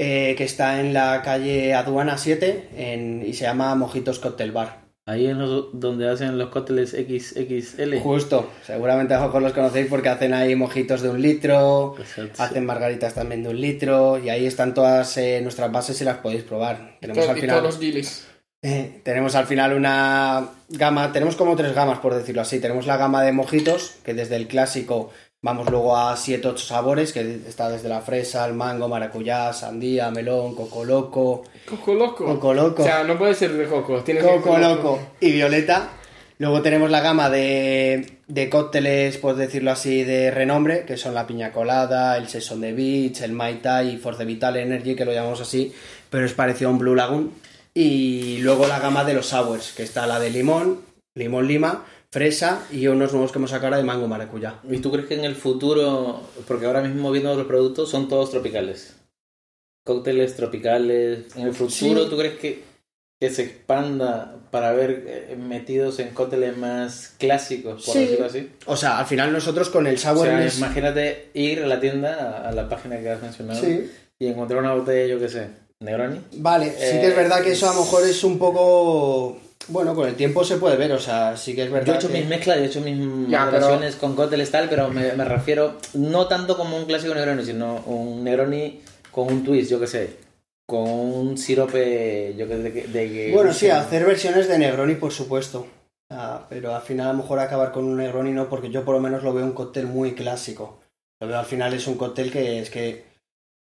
[0.00, 4.86] eh, que está en la calle Aduana 7 en- y se llama Mojitos Cocktail Bar.
[5.06, 7.98] Ahí los, donde hacen los cócteles XXL.
[8.00, 12.42] Justo, seguramente a lo mejor los conocéis porque hacen ahí mojitos de un litro, Exacto.
[12.42, 16.18] hacen margaritas también de un litro y ahí están todas eh, nuestras bases y las
[16.18, 16.98] podéis probar.
[17.00, 17.56] Tenemos al y final...
[17.56, 18.26] todos los guilis.
[18.62, 22.60] Eh, tenemos al final una gama, tenemos como tres gamas por decirlo así.
[22.60, 25.10] Tenemos la gama de mojitos, que desde el clásico
[25.42, 30.54] vamos luego a 7-8 sabores, que está desde la fresa, el mango, maracuyá, sandía, melón,
[30.54, 32.24] coco loco, Coco loco.
[32.24, 32.82] Coco loco.
[32.82, 34.02] O sea, no puede ser de coco.
[34.02, 35.90] Tiene que ser coco loco y violeta.
[36.38, 41.26] Luego tenemos la gama de, de cócteles, por decirlo así, de renombre, que son la
[41.26, 45.12] piña colada, el Saison de Beach, el Mai Tai y Force Vital Energy, que lo
[45.12, 45.74] llamamos así,
[46.08, 47.32] pero es parecido a un Blue Lagoon.
[47.74, 50.80] Y luego la gama de los sours, que está la de limón,
[51.14, 54.60] limón lima, fresa y unos nuevos que hemos sacado de mango maracuyá.
[54.68, 58.30] ¿Y tú crees que en el futuro, porque ahora mismo viendo los productos, son todos
[58.30, 58.94] tropicales?
[59.84, 61.34] Cócteles tropicales.
[61.36, 62.10] ¿En el futuro Sí.
[62.10, 62.62] tú crees que,
[63.20, 68.00] que se expanda para ver eh, metidos en cócteles más clásicos, por Sí.
[68.00, 68.50] decirlo así?
[68.66, 70.26] O sea, al final nosotros con el O sour...
[70.26, 73.90] sea, es- imagínate ir a la tienda, a, a la página que has mencionado, Sí.
[74.18, 75.48] y encontrar una botella, yo qué sé,
[75.80, 76.20] Negroni.
[76.38, 79.38] Vale, sí Eh, que es verdad que eso a lo mejor es un poco...
[79.68, 81.96] Bueno, con el tiempo se puede ver, o sea, sí que es verdad Yo he
[81.96, 85.12] hecho que- mis mezclas, yo he hecho mis Ya, moderaciones con cócteles tal, pero me,
[85.12, 89.78] me refiero no tanto como un clásico Negroni, sino un Negroni con un twist, yo
[89.80, 90.16] qué sé,
[90.66, 93.32] con un sirope, yo que sé, de, que- de que...
[93.34, 95.66] Bueno, sí, hacer versiones de Negroni, por supuesto.
[96.10, 98.94] Ah, pero al final a lo mejor acabar con un Negroni no, porque yo por
[98.94, 100.80] lo menos lo veo un cóctel muy clásico.
[101.20, 103.04] Lo veo al final es un cóctel que es que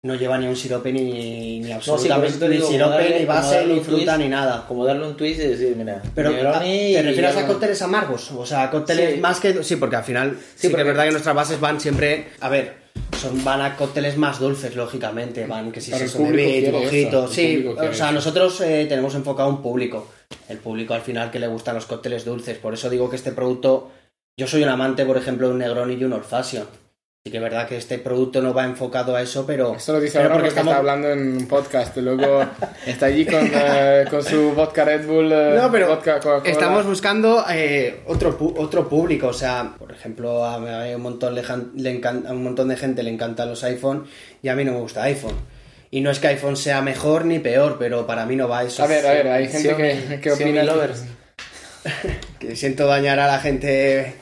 [0.03, 3.25] no lleva ni un sirope ni, ni absolutamente eso te ni digo, sirope, darle- ni
[3.25, 4.17] base, ni fruta, twist.
[4.19, 4.65] ni nada.
[4.67, 7.81] Como darle un twist y decir, mira, Pero Negroni ah, ¿te refieres a no- cócteles
[7.81, 8.31] amargos?
[8.31, 9.19] O sea, cócteles Sí.
[9.19, 9.63] más que...
[9.63, 12.27] Sí, porque al final sí, que porque- es verdad que nuestras bases van siempre...
[12.39, 12.85] A ver,
[13.19, 15.47] son, van a cócteles más dulces, lógicamente.
[15.47, 17.33] Van que si se son de mojitos...
[17.33, 20.11] Sí, o sea, nosotros eh, tenemos enfocado a un público.
[20.47, 22.59] El público al final que le gustan los cócteles dulces.
[22.59, 23.89] Por eso digo que este producto...
[24.37, 26.67] Yo soy un amante, por ejemplo, de un Negroni y un Old Fashion.
[27.27, 29.73] Sí que es verdad que este producto no va enfocado a eso, pero...
[29.75, 31.97] Esto lo dice ahora porque estamos- está hablando en un podcast.
[31.97, 32.45] Luego
[32.85, 35.31] está allí con, eh, con su vodka Red Bull.
[35.31, 39.29] eh, No, pero vodka estamos buscando eh, otro, otro público.
[39.29, 42.77] O sea, por ejemplo, a, a un, montón le le encan- a un montón de
[42.77, 44.05] gente le encantan los iPhone
[44.43, 45.33] y a mí no me gusta iPhone.
[45.89, 48.83] Y no es que iPhone sea mejor ni peor, pero para mí no va eso.
[48.83, 50.61] A ver, a ver, hay gente Xiaomi- que, que opina.
[50.75, 51.05] lovers.
[52.37, 54.13] Que siento dañar a la gente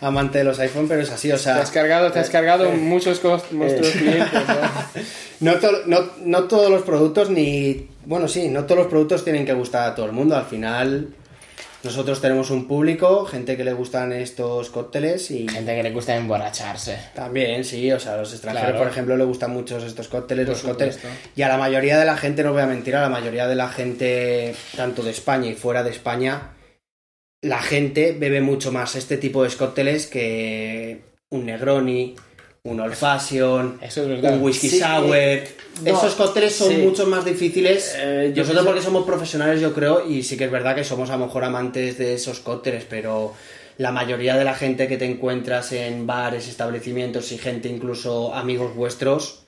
[0.00, 1.30] amante de los iPhone, pero es así.
[1.30, 4.30] O Te sea, has cargado, te has cargado muchos cos- nuestros clientes.
[5.40, 5.52] ¿no?
[5.52, 7.88] no, to- no, no todos los productos ni...
[8.04, 10.36] Bueno, sí, no todos los productos tienen que gustar a todo el mundo.
[10.36, 11.08] Al final,
[11.82, 15.48] nosotros tenemos un público, gente que le gustan estos cócteles y...
[15.48, 16.96] Gente que le gusta emborracharse.
[17.14, 18.78] También, sí, o sea, a los extranjeros, Claro.
[18.84, 20.98] por ejemplo, le gustan mucho estos cócteles, Por los cócteles.
[21.34, 23.54] Y a la mayoría de la gente, no voy a mentir, a la mayoría de
[23.56, 26.50] la gente, tanto de España y fuera de España,
[27.46, 32.14] la gente bebe mucho más este tipo de cócteles que un Negroni,
[32.64, 35.16] un Old Fashion, es un Whisky Sí, Sour.
[35.16, 35.48] eh,
[35.84, 36.76] no, Esos cócteles son sí.
[36.78, 37.94] mucho más difíciles.
[37.96, 40.84] Eh, yo Nosotros pienso- porque somos profesionales, yo creo, y sí que es verdad que
[40.84, 43.34] somos a lo mejor amantes de esos cócteles, pero
[43.78, 48.74] la mayoría de la gente que te encuentras en bares, establecimientos y gente, incluso amigos
[48.74, 49.42] vuestros,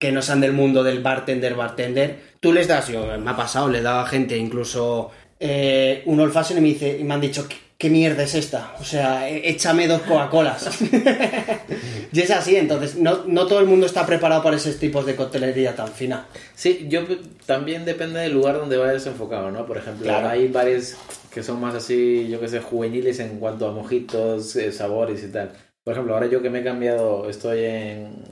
[0.00, 3.68] que no sean del mundo del bartender, bartender, tú les das, yo me ha pasado,
[3.68, 5.10] le he dado a gente incluso
[5.44, 8.34] eh, un old fashion y me, dice, y me han dicho, ¿qué, ¿qué mierda es
[8.36, 8.74] esta?
[8.80, 10.68] O sea, e- échame dos Coca-Colas.
[12.12, 15.16] y es así, entonces no, no todo el mundo está preparado para esos tipos de
[15.16, 16.26] coctelería tan fina.
[16.54, 17.00] Sí, yo
[17.46, 19.66] también depende del lugar donde vayas enfocado, ¿no?
[19.66, 20.28] Por ejemplo, Claro.
[20.28, 20.96] hay bares
[21.34, 25.28] que son más así, yo que sé, juveniles en cuanto a mojitos, eh, sabores y
[25.32, 25.50] tal.
[25.82, 28.22] Por ejemplo, ahora yo que me he cambiado, estoy en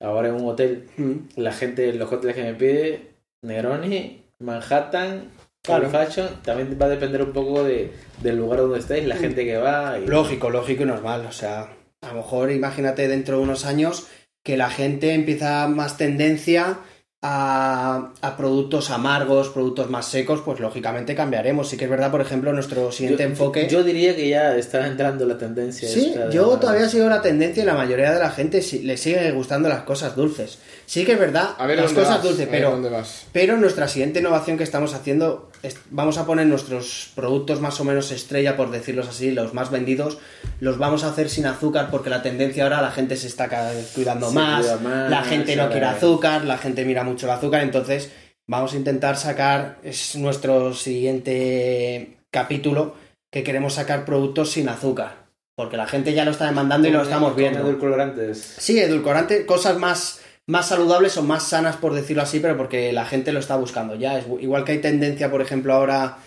[0.00, 1.12] ahora en un hotel, Mm.
[1.36, 3.10] la gente, los hoteles que me pide,
[3.42, 5.30] Negroni, Manhattan,
[5.66, 5.90] Claro.
[5.90, 9.56] Fashion, también va a depender un poco de, del lugar donde estéis, la gente que
[9.56, 9.98] va.
[9.98, 10.06] Y...
[10.06, 11.26] Lógico, lógico y normal.
[11.28, 14.06] O sea, a lo mejor imagínate dentro de unos años
[14.42, 16.78] que la gente empieza más tendencia
[17.22, 21.68] a, a productos amargos, productos más secos, pues lógicamente cambiaremos.
[21.68, 23.68] Sí que es verdad, por ejemplo, nuestro siguiente yo, enfoque...
[23.68, 25.88] yo diría que ya está entrando la tendencia.
[25.88, 29.32] Sí, esta yo todavía sigo la tendencia y la mayoría de la gente le sigue
[29.32, 30.58] gustando las cosas dulces.
[30.84, 33.26] Sí que es verdad, A ver las cosas vas, dulces, a ver pero, dónde vas.
[33.32, 35.50] pero nuestra siguiente innovación que estamos haciendo,
[35.90, 40.18] vamos a poner nuestros productos más o menos estrella, por decirlos así, los más vendidos,
[40.60, 43.48] los vamos a hacer sin azúcar porque la tendencia ahora la gente se está
[43.94, 47.32] cuidando Se más, cuida más, la gente no quiere azúcar, la gente mira mucho el
[47.32, 48.10] azúcar, entonces
[48.46, 52.94] vamos a intentar sacar, es nuestro siguiente capítulo,
[53.30, 55.26] que queremos sacar productos sin azúcar.
[55.56, 57.60] Porque la gente ya lo está demandando y lo estamos viendo.
[57.60, 58.56] edulcorantes.
[58.58, 63.04] Sí, edulcorante, cosas más, más saludables o más sanas, por decirlo así, pero porque la
[63.04, 64.18] gente lo está buscando ya.
[64.18, 66.18] Es igual que hay tendencia, por ejemplo, ahora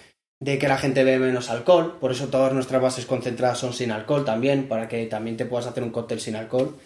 [0.41, 3.91] de que la gente bebe menos alcohol, por eso todas nuestras bases concentradas son sin
[3.91, 6.77] alcohol también, para que también te puedas hacer un cóctel sin alcohol.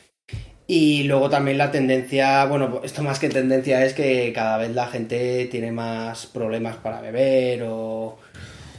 [0.65, 4.87] Y luego también la tendencia, bueno, esto más que tendencia es que cada vez la
[4.87, 8.17] gente tiene más problemas para beber o,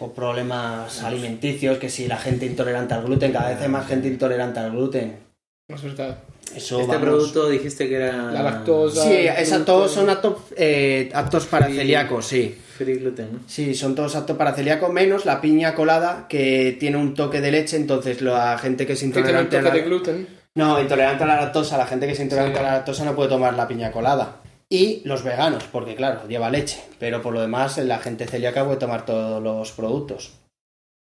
[0.01, 4.09] o problemas alimenticios, que si la gente intolerante al gluten, cada vez hay más gente
[4.09, 5.24] intolerante al gluten.
[5.68, 6.18] No es verdad.
[6.55, 7.09] Eso, Este vamos.
[7.09, 8.31] producto dijiste que era.
[8.31, 9.03] La lactosa.
[9.03, 12.55] Sí, esa, todos son aptos, eh, aptos para celíacos, sí.
[12.77, 13.38] Free gluten, ¿no?
[13.46, 17.50] Sí, son todos aptos para celíacos, menos la piña colada, que tiene un toque de
[17.50, 19.74] leche, entonces la gente que es Que tiene un intolerante a toque la...
[19.74, 20.29] de gluten.
[20.57, 22.64] No, intolerante a la lactosa, la gente que es intolerante Sí.
[22.64, 24.37] a la lactosa no puede tomar la piña colada.
[24.68, 28.77] Y los veganos, porque claro, lleva leche, pero por lo demás la gente celíaca puede
[28.79, 30.33] tomar todos los productos.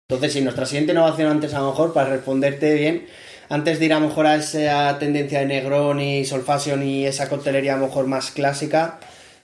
[0.10, 3.06] Entonces, si nuestra siguiente innovación antes a lo mejor, para responderte bien,
[3.52, 7.74] antes de ir a lo mejor a esa tendencia de Negroni, Solfassion y esa coctelería
[7.76, 9.00] a lo mejor más clásica,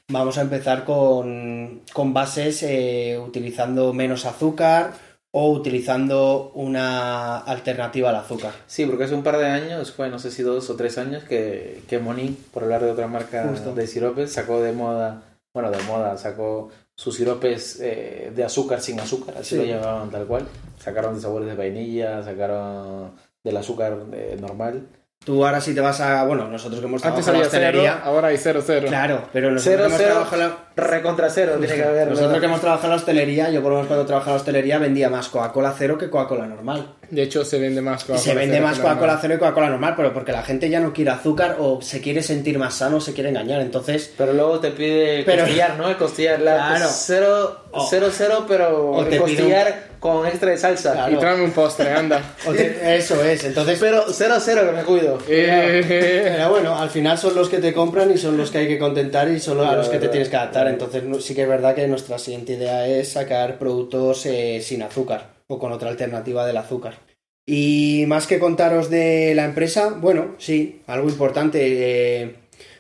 [0.10, 4.92] vamos a empezar con, con bases eh, utilizando menos azúcar
[5.32, 8.54] o utilizando una alternativa al azúcar.
[8.66, 11.24] Sí, porque hace un par de años, fue no sé si dos o tres años,
[11.26, 13.76] que, que Monique, por hablar de otra marca Justo.
[13.76, 15.22] de siropes, sacó de moda,
[15.54, 19.58] bueno, de moda, sacó sus siropes eh, de azúcar sin azúcar, así Sí.
[19.58, 20.48] lo llamaban tal cual.
[20.80, 23.12] Sacaron de sabores de vainilla, sacaron
[23.48, 24.88] del azúcar eh, normal.
[25.26, 26.24] Tú ahora si te vas a...
[26.24, 28.02] Bueno, nosotros que hemos Antes trabajado en la cero, hostelería...
[28.06, 28.86] ahora hay cero, cero.
[28.88, 32.08] Claro, pero nosotros Cero, que hemos cero, trabajado en la- recontra cero tiene que haber.
[32.08, 32.40] Nosotros ¿verdad?
[32.40, 34.78] que hemos trabajado en la hostelería, yo por lo menos cuando trabajaba en la hostelería
[34.78, 36.94] vendía más Coca-Cola cero que Coca-Cola normal.
[37.10, 40.14] De hecho, se vende más Coca-Cola se vende más Coca-Cola cero y Coca-Cola normal, pero
[40.14, 43.14] porque la gente ya no quiere azúcar o se quiere sentir más sano o se
[43.14, 43.60] quiere engañar.
[43.60, 45.90] Entonces, Pero luego te pide Pero- costillar, ¿no?
[45.90, 46.86] El costillar, la Claro.
[46.90, 50.94] cero, O- cero, cero, pero o te costillar con extra de salsa.
[50.94, 51.14] Claro.
[51.16, 52.22] Y tráeme un postre, anda.
[52.56, 53.44] te- eso es.
[53.44, 55.18] Entonces, Pero cero, cero, que me cuido.
[55.28, 55.84] Eh,
[56.38, 58.78] Pero bueno, al final son los que te compran y son los que hay que
[58.80, 60.68] contentar y son los a los que te tienes que adaptar.
[60.68, 64.82] Entonces no- sí que es verdad que nuestra siguiente idea es sacar productos eh, sin
[64.84, 66.96] azúcar o con otra alternativa del azúcar.
[67.50, 71.60] Y más que contaros de la empresa, bueno, sí, algo importante.
[71.64, 72.36] eh,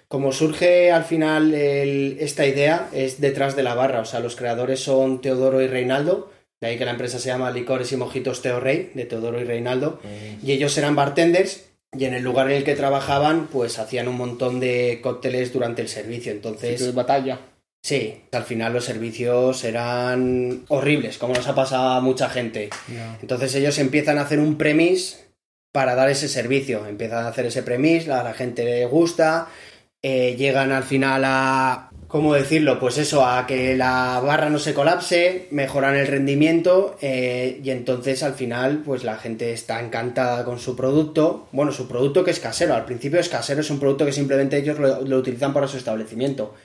[0.07, 4.35] como surge al final el- esta idea es detrás de la barra, o sea, los
[4.35, 8.41] creadores son Teodoro y Reinaldo, de ahí que la empresa se llama Licores y Mojitos
[8.41, 9.99] Teo Rey, de Teodoro y Reinaldo.
[10.43, 11.65] Y ellos eran bartenders
[11.95, 15.81] y en el lugar en el que trabajaban pues hacían un montón de cócteles durante
[15.81, 16.31] el servicio.
[16.31, 17.39] De entonces batalla.
[17.83, 22.69] sí al final los servicios eran horribles como nos ha pasado a mucha gente.
[23.21, 25.25] Entonces ellos empiezan a hacer un premis
[25.71, 26.87] para dar ese servicio.
[26.87, 29.47] Empiezan a hacer ese premis a la gente le gusta
[30.09, 32.79] eh, llegan al final a ¿cómo decirlo?
[32.79, 38.23] Pues eso, a que la barra no se colapse, mejoran el rendimiento eh, y entonces
[38.23, 41.49] al final pues la gente está encantada con su producto.
[41.51, 44.55] Bueno, su producto que es casero, al principio es casero, es un producto que simplemente
[44.55, 46.55] ellos lo, lo utilizan para su establecimiento.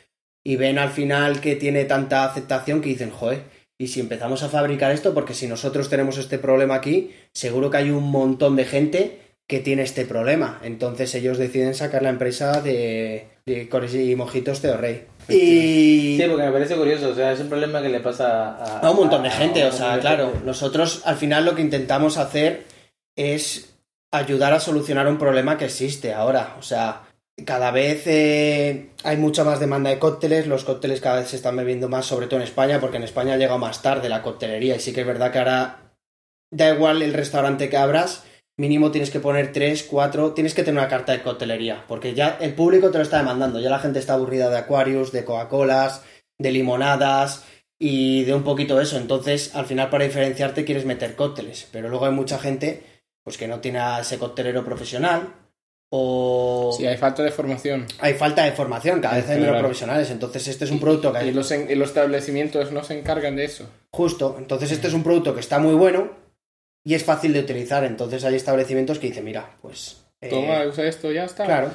[0.45, 3.43] Y ven al final que tiene tanta aceptación que dicen, joder,
[3.77, 7.79] y si empezamos a fabricar esto, porque si nosotros tenemos este problema aquí, seguro que
[7.79, 10.61] hay un montón de gente que tiene este problema.
[10.63, 15.07] Entonces ellos deciden sacar la empresa de, de Cores y Mojitos Teo Rey.
[15.29, 18.81] Y Sí, porque me parece curioso, o sea, es un problema que le pasa a,
[18.81, 20.47] a un montón de gente, a o sea, claro, gente.
[20.47, 22.65] nosotros al final lo que intentamos hacer
[23.17, 23.75] es
[24.11, 27.03] ayudar a solucionar un problema que existe ahora, o sea,
[27.47, 31.57] cada vez eh, hay mucha más demanda de cócteles, los cócteles cada vez se están
[31.57, 34.77] bebiendo más, sobre todo en España, porque en España ha llegado más tarde la coctelería
[34.77, 35.95] y sí que es verdad que ahora
[36.51, 38.25] da igual el restaurante que abras,
[38.63, 42.39] mínimo tienes que poner tres, cuatro, tienes que tener una carta de coctelería, porque ya
[42.41, 46.03] el público te lo está demandando, ya la gente está aburrida de Aquarius, de Coca-Colas,
[46.39, 47.45] de limonadas
[47.79, 52.07] y de un poquito eso, entonces al final para diferenciarte quieres meter cócteles, pero luego
[52.07, 52.85] hay mucha gente
[53.25, 55.29] pues que no tiene a ese coctelero profesional
[55.91, 57.87] o Sí, hay falta de formación.
[58.01, 61.27] hay falta de formación, cada vez hay menos profesionales, entonces este es un producto que
[61.27, 63.69] Y los, en- y los establecimientos no se encargan de eso.
[63.93, 66.22] Justo, entonces este es un producto que está muy bueno
[66.85, 70.05] y es fácil de utilizar, entonces hay establecimientos que dicen, mira, pues...
[70.21, 71.45] eh, Toma, usa esto, ya está.
[71.45, 71.71] Claro.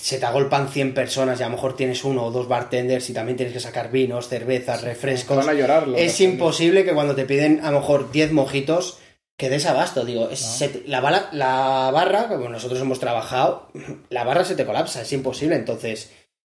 [0.00, 3.12] Se te agolpan 100 personas y a lo mejor tienes uno o dos bartenders y
[3.12, 5.36] también tienes que sacar vinos, cervezas, refrescos.
[5.36, 5.86] Van a llorar.
[5.86, 6.20] los Es bartenders.
[6.20, 8.98] imposible que cuando te piden a lo mejor 10 mojitos
[9.36, 13.68] que des abasto, digo, es- se te- la, bala- la barra, como nosotros hemos trabajado,
[14.08, 16.10] la barra se te colapsa, es imposible, entonces...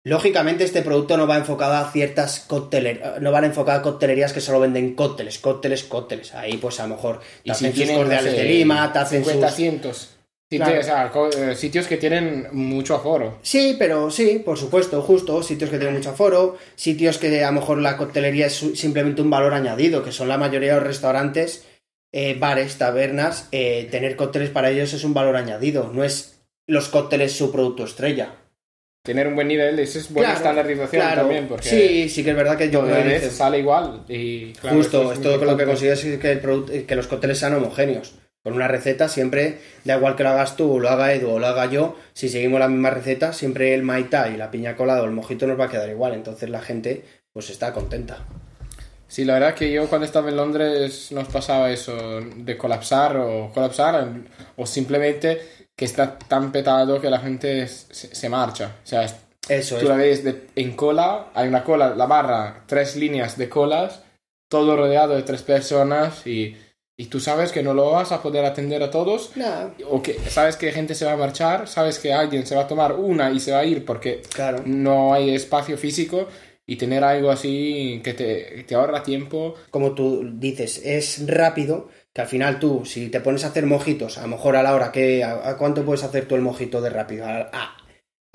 [0.06, 4.42] Lógicamente este producto no va enfocado a ciertas coctelerías, no van enfocado a coctelerías que
[4.42, 6.34] solo venden cócteles, cócteles, cócteles.
[6.34, 9.24] Ahí pues a lo mejor te si hacen sus tienen, cordiales de Lima, te hacen
[9.24, 9.56] 50 sus...
[9.56, 10.10] cientos.
[10.50, 10.80] Claro.
[10.80, 11.12] o sea,
[11.52, 13.40] eh, sitios que tienen mucho aforo.
[13.42, 17.60] Sí, pero sí, por supuesto, justo, sitios que tienen mucho aforo, sitios que a lo
[17.60, 21.66] mejor la coctelería es simplemente un valor añadido, que son la mayoría de los restaurantes,
[22.12, 26.90] eh, bares, tabernas, eh, tener cócteles para ellos es un valor añadido, no es los
[26.90, 28.36] cócteles su producto estrella.
[29.04, 31.22] Tener un buen nivel, eso es buena Claro, estandarización claro.
[31.24, 34.06] también, porque Sí, sí que es verdad que yo creo que sale igual.
[34.08, 37.38] Y, claro, Justo, es todo con lo que consigues es que, el que los cócteles
[37.38, 38.16] sean homogéneos.
[38.42, 41.40] Con una receta siempre, da igual que lo hagas tú, o lo haga Edu o
[41.40, 45.02] lo haga yo, si seguimos la misma receta, siempre el maitá y la piña colada
[45.02, 46.14] o el mojito nos va a quedar igual.
[46.14, 48.26] Entonces la gente pues está contenta.
[49.10, 53.52] Sí, la verdad que yo cuando estaba en Londres nos pasaba eso, de colapsar o
[53.54, 54.08] colapsar
[54.56, 55.42] o simplemente
[55.76, 58.76] que está tan petado que la gente se, se marcha.
[58.84, 59.06] O sea,
[59.50, 59.90] Eso tú es.
[59.90, 64.02] la ves de- en cola, hay una cola, la barra, tres líneas de colas,
[64.48, 66.56] todo rodeado de tres personas y,
[66.96, 70.14] y tú sabes que no lo vas a poder atender a todos Nah, o que
[70.30, 73.32] sabes que gente se va a marchar, sabes que alguien se va a tomar una
[73.32, 74.62] y se va a ir porque claro.
[74.66, 76.28] no hay espacio físico
[76.68, 79.56] y tener algo así que te, te ahorra tiempo.
[79.72, 84.18] Como tú dices, es rápido, que al final tú, si te pones a hacer mojitos,
[84.18, 85.24] a lo mejor a la hora que...
[85.24, 87.26] ¿A, a cuánto puedes hacer tú el mojito de rápido?
[87.26, 87.78] A, a-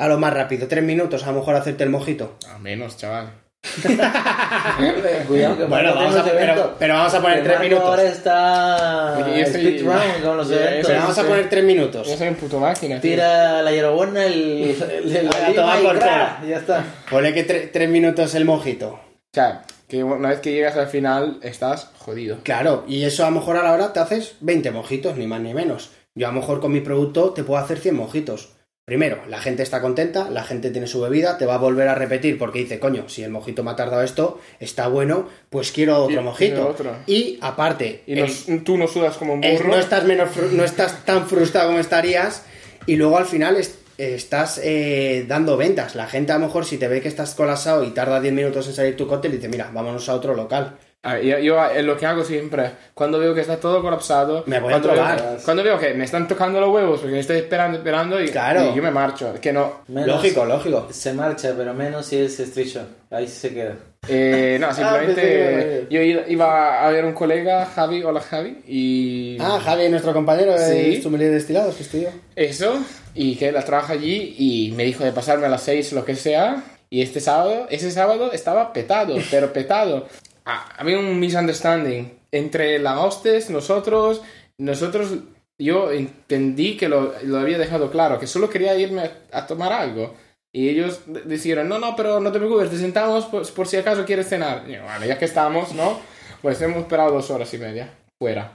[0.01, 2.37] a lo más rápido, tres minutos a lo mejor hacerte el mojito.
[2.53, 3.33] A menos, chaval.
[5.27, 7.85] Cuidado que Bueno, vamos a, pero, pero vamos a poner tres minutos.
[7.89, 10.87] ahora está Oye, yo round con los eventos.
[10.87, 12.09] Pero vamos a poner tres minutos.
[12.09, 13.01] Yo soy un puto máquina.
[13.01, 13.11] tío.
[13.11, 15.99] Tira la hierbabuena, el, el, el, A la y por.
[15.99, 16.85] Ya está.
[17.11, 18.91] Ponle que tre- tres minutos el mojito.
[18.91, 19.01] O
[19.35, 22.39] sea, que una vez que llegas al final estás jodido.
[22.43, 25.41] Claro, y eso a lo mejor a la hora te haces 20 mojitos, ni más
[25.41, 25.91] ni menos.
[26.15, 28.51] Yo a lo mejor con mi producto te puedo hacer 100 mojitos.
[28.85, 31.95] Primero, la gente está contenta, la gente tiene su bebida, te va a volver a
[31.95, 36.05] repetir porque dice, coño, si el mojito me ha tardado esto, está bueno, pues quiero
[36.05, 36.67] otro Y- mojito.
[36.69, 36.93] otro.
[37.07, 39.75] Y aparte, Y tú no sudas como un es- burro.
[39.75, 42.45] no, estás menos no estás tan frustrado como estarías
[42.87, 45.95] y luego al final es- estás eh, dando ventas.
[45.95, 48.67] La gente a lo mejor si te ve que estás colapsado y tarda 10 minutos
[48.69, 50.77] en salir tu cóctel, dice, mira, vámonos a otro local.
[51.03, 54.59] Ah, yo, yo, eh, lo que hago siempre, cuando veo que está todo colapsado, Me
[54.59, 55.39] voy a cuando, veo, probar.
[55.45, 58.71] cuando veo que me están tocando los huevos porque me estoy esperando, esperando y, Claro.
[58.73, 59.33] y yo me marcho.
[59.41, 60.89] Que no, Menos- Lógico, lógico.
[60.91, 62.89] Se marcha, pero menos si es shot.
[63.11, 63.77] Ahí se queda.
[64.07, 69.37] Eh, no, que simplemente iba yo iba- a ver un colega, Javi, hola Javi, y
[69.41, 71.03] Ah, Javi, nuestro compañero de Sí.
[71.03, 72.11] sommelier de destilados que estudió.
[72.37, 72.79] eso,
[73.15, 76.15] y que él trabaja allí y me dijo de pasarme a las 6 lo que
[76.15, 80.07] sea, y este sábado, ese sábado estaba petado, pero petado.
[80.47, 84.23] Ah, había un misunderstanding entre la hostes, nosotros,
[84.57, 85.11] nosotros,
[85.59, 89.73] yo entendí que lo, lo había dejado claro, que solo quería irme a, a tomar
[89.73, 90.15] algo.
[90.53, 94.05] Y ellos dijeron, no, no, pero no te preocupes, te sentamos por, por si acaso
[94.05, 94.65] quieres cenar.
[94.69, 95.99] Y yo, vale, ya que estamos, ¿no?
[96.41, 98.53] Pues hemos esperado dos horas y media, fuera.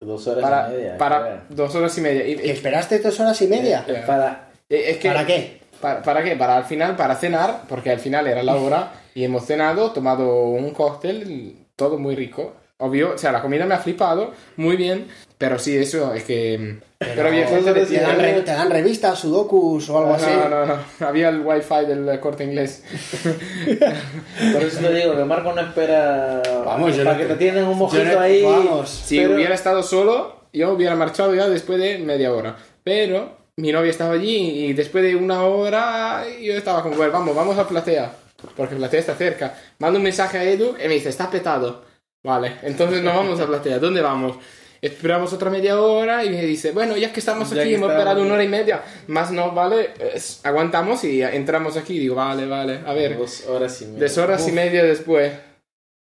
[0.00, 0.98] Dos horas Para, y media.
[0.98, 2.26] para dos horas y media.
[2.26, 3.84] Y- ¿Que y- esperaste dos horas y media?
[3.88, 4.50] Eh, Para...
[4.68, 5.60] eh, es que, ¿Para qué?
[5.80, 6.36] ¿Para, para qué?
[6.36, 10.44] Para al final, para cenar, porque al final era la hora y hemos cenado, tomado
[10.44, 12.54] un cóctel, todo muy rico.
[12.84, 15.06] Obvio, o sea, la comida me ha flipado, muy bien,
[15.38, 16.78] pero sí, eso es que...
[16.98, 20.26] Pero, había gente ¿Te dan, re- te dan revistas, sudokus o algo así?
[20.30, 22.82] No, no, no, había el wifi del corte inglés.
[24.52, 26.42] Por eso te digo que Marco no espera.
[26.64, 28.42] Vamos, yo para no- que te tienen un mojito no- ahí.
[28.42, 28.88] vamos.
[28.90, 32.56] Si pero- hubiera estado solo, yo hubiera marchado ya después de media hora.
[32.84, 37.34] Pero mi novia estaba allí y después de una hora yo estaba con, bueno, vamos,
[37.36, 38.12] vamos a Platea.
[38.56, 39.54] Porque Platea está cerca.
[39.78, 41.84] Mando un mensaje a Edu y me dice, está petado.
[42.24, 43.78] Vale, entonces no vamos a Platea.
[43.78, 44.36] ¿Dónde vamos?
[44.80, 47.90] Esperamos otra media hora y me dice, bueno, ya que estamos Ya aquí, que hemos
[47.90, 48.82] esperado una hora y media.
[49.06, 51.98] Más no, vale, es- aguantamos y entramos aquí.
[51.98, 53.16] Digo, vale, vale, a ver.
[53.16, 54.00] Dos horas y media.
[54.08, 55.32] Dos horas y media después.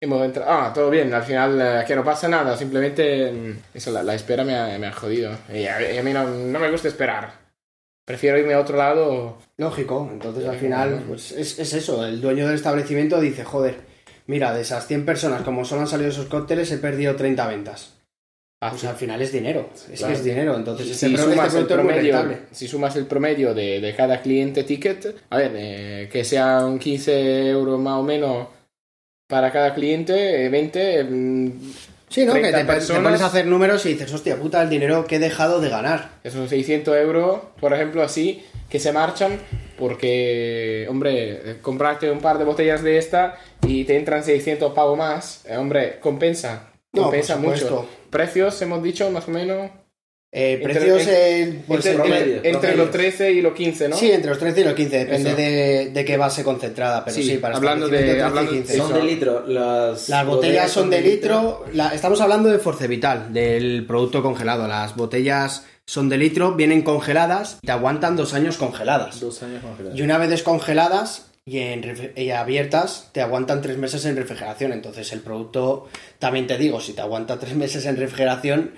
[0.00, 0.50] hemos entrado...
[0.50, 4.14] Ah, todo bien, al final eh, que no pasa nada, simplemente mm, eso, la, la
[4.16, 5.30] espera me ha, me ha jodido.
[5.52, 7.30] Y a, y a mí no, no me gusta esperar.
[8.04, 9.38] Prefiero irme a otro lado.
[9.58, 13.76] Lógico, entonces al final pues es, es eso, el dueño del establecimiento dice, joder,
[14.26, 17.94] mira, de esas 100 personas como solo han salido esos cócteles he perdido 30 ventas.
[18.60, 20.12] Pues al final es dinero, es Claro.
[20.12, 23.80] que es dinero, entonces Si, este, si este el promedio, si sumas el promedio de,
[23.80, 28.46] de cada cliente ticket, a ver, eh, que sea un 15 euros más o menos
[29.28, 31.52] para cada cliente, eh, 20, mm,
[32.12, 32.34] Sí, ¿no?
[32.34, 33.02] Que 30 te, te personas.
[33.02, 36.10] pones a hacer números y dices, hostia puta, el dinero que he dejado de ganar.
[36.22, 39.38] esos 600 euros, por ejemplo, así, que se marchan
[39.78, 43.36] porque, hombre, eh, comprarte un par de botellas de esta
[43.66, 46.68] y te entran 600 pavos más, eh, hombre, compensa.
[46.92, 47.88] No, Compensa mucho.
[48.10, 49.70] Precios, hemos dicho, más o menos.
[50.34, 52.76] Eh, Entre- precios, entre- pues, entre, promedio, entre- entre promedio.
[52.84, 53.96] los 13 y los 15, ¿no?
[53.98, 57.22] Sí, entre los 13 y los 15, depende de, de qué base concentrada, pero Sí,
[57.22, 58.76] sí, para hablando de- establecimiento 13 y hablando- 15.
[58.78, 59.46] Son de litro.
[59.46, 64.66] Las, Las botellas son de litro, la- estamos hablando de Forcevital, del producto congelado.
[64.66, 69.20] Las botellas son de litro, vienen congeladas, te aguantan dos años congeladas.
[69.20, 69.98] Dos años congelados.
[69.98, 74.72] Y una vez descongeladas y, en y abiertas, te aguantan tres meses en refrigeración.
[74.72, 78.70] Entonces el producto, también te digo, si te aguanta tres meses en refrigeración,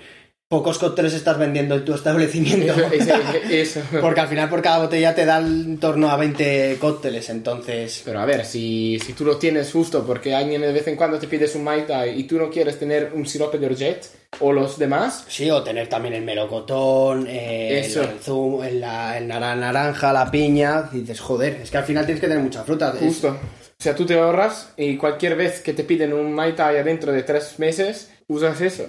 [0.47, 2.73] pocos cócteles estás vendiendo en tu establecimiento.
[2.73, 3.15] Eso, eso-
[3.49, 3.81] eso.
[4.01, 8.01] Porque al final por cada botella te dan en torno a 20 cócteles, entonces...
[8.05, 11.17] Pero a ver, si, si tú lo tienes justo porque alguien de vez en cuando
[11.17, 14.05] te pides un Mai Tai y tú no quieres tener un sirope de orgeat
[14.39, 18.03] o los demás, Sí, o tener también el melocotón, eh, Eso.
[18.03, 22.05] el, zumo, el, la- el naranja, la piña, y dices, joder, es que al final
[22.05, 22.91] tienes que tener mucha fruta.
[22.93, 23.29] es- justo.
[23.29, 27.11] O sea, tú te ahorras y cualquier vez que te piden un Mai Tai dentro
[27.11, 28.85] de tres meses, usas eso.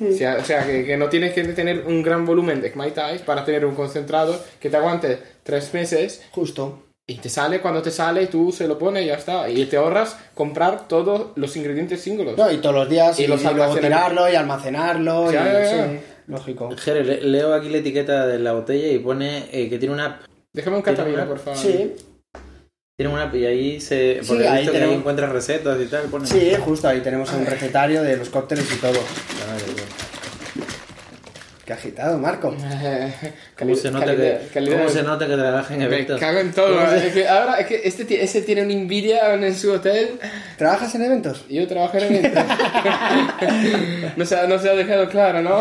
[0.00, 3.18] O sea, o sea, que, que no tienes que tener un gran volumen de Tai
[3.20, 6.82] para tener un concentrado que te aguante tres meses Justo.
[7.06, 9.48] y te sale cuando te sale y tú se lo pones y ya está.
[9.48, 12.36] Y te ahorras comprar todos los ingredientes singles.
[12.36, 15.52] No, y todos los días, Y y, los y luego tirarlo y almacenarlo, Ya, y,
[15.52, 15.86] ya, ya.
[15.86, 16.70] sí, lógico.
[16.76, 20.06] Jere, le- leo aquí la etiqueta de la botella y pone eh, que tiene una
[20.06, 20.20] app.
[20.52, 21.58] Déjame un Catalina, por favor.
[21.58, 21.94] Sí,
[22.98, 24.20] Tiene una y ahí se.
[24.22, 26.08] Sí, Porque he ahí visto que ahí tenemos- encuentras recetas y tal.
[26.24, 28.98] Sí, justo, ahí tenemos un recetario de los cócteles y todo.
[31.66, 32.54] Qué agitado, Marco.
[33.58, 36.20] ¿Cómo se nota Calidad- que, calidad cómo de- se nota que trabaja en Me eventos?
[36.20, 36.80] cago en todo.
[36.94, 40.10] Es que ahora es que este, ese tiene una envidia en su hotel.
[40.56, 41.44] ¿Trabajas en eventos?
[41.48, 42.44] Yo trabajo en eventos.
[44.16, 45.56] no, se, ha- no se ha dejado claro, ¿no?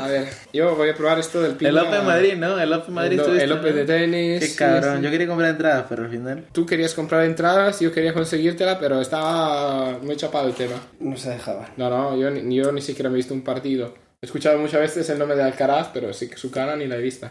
[0.00, 1.82] A ver, yo voy a probar esto del El piña.
[1.82, 2.58] Open Madrid, ¿no?
[2.58, 3.20] El Open Madrid.
[3.20, 4.40] El, el Open de tenis.
[4.50, 4.96] Qué cabrón.
[4.98, 5.04] sí.
[5.04, 6.44] Yo quería comprar entradas, pero al final.
[6.52, 10.74] Tú querías comprar entradas, yo quería conseguírtela, pero estaba muy chapado el tema.
[11.00, 11.68] No se dejaba.
[11.76, 13.94] No, no, yo, ni- yo ni siquiera me he visto un partido.
[14.24, 16.94] He escuchado muchas veces el nombre de Alcaraz, pero sí que su cara ni la
[16.94, 17.28] he visto.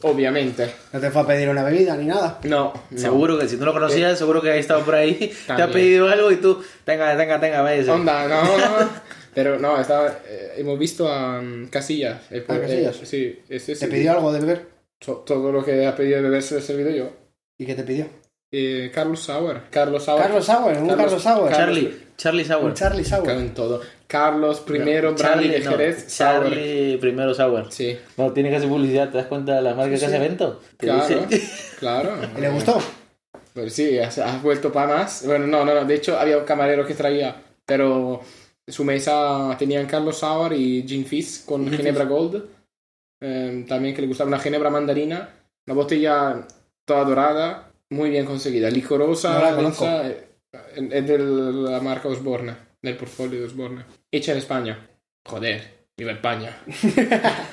[0.00, 0.72] Obviamente.
[0.90, 2.38] ¿No te fue a pedir una bebida ni nada?
[2.44, 2.98] No, no.
[2.98, 6.08] Seguro que si tú lo conocías, seguro que ha estado por ahí, te ha pedido
[6.08, 7.90] algo y tú, tenga, tenga, tenga, váyase.
[7.90, 8.88] Onda, no, no.
[9.34, 12.22] Pero no, estaba, eh, hemos visto a mm, Casillas.
[12.30, 12.96] el- ¿A Casillas?
[13.02, 14.66] eh, sí, ese ¿Te pidió algo de beber?
[14.98, 17.10] To- Todo lo que ha pedido de beber se lo he servido yo.
[17.58, 18.06] ¿Y qué te pidió?
[18.50, 19.64] Eh, Carlos Sauer.
[19.70, 20.22] Carlos Sauer.
[20.22, 21.52] Carlos Sauer, un Carlos Sauer.
[21.54, 22.64] Charlie, Charlie Sauer.
[22.64, 23.30] Un Charlie Sauer.
[23.36, 23.82] en todo.
[24.10, 26.42] Carlos primero, Brandy de no, Jerez, Sauer.
[26.50, 27.66] Charlie primero Sauer.
[27.70, 30.60] Sí, No, tiene que hacer publicidad, ¿te das cuenta de la marca que hace evento?
[30.76, 31.26] Te claro.
[31.28, 31.48] dice-
[31.78, 32.10] Claro.
[32.36, 32.78] ¿Y le gustó?
[33.54, 35.24] Pues sí, has, has vuelto para más.
[35.26, 35.84] Bueno, no, no, no.
[35.84, 38.20] De hecho, había un camarero que traía, pero
[38.66, 42.44] su mesa tenían Carlos Sauer y Gin Fizz con Ginebra Gold.
[43.20, 45.28] Eh, también que le gustaba una Ginebra mandarina.
[45.66, 46.46] Una botella
[46.84, 48.70] toda dorada, muy bien conseguida.
[48.70, 49.86] Licorosa, No la conozco.
[49.86, 50.26] eh,
[50.90, 53.84] es de la marca Osborne, del portfolio de Osborne.
[54.10, 54.88] Hecha en España.
[55.24, 55.62] Joder,
[55.96, 56.56] viva España.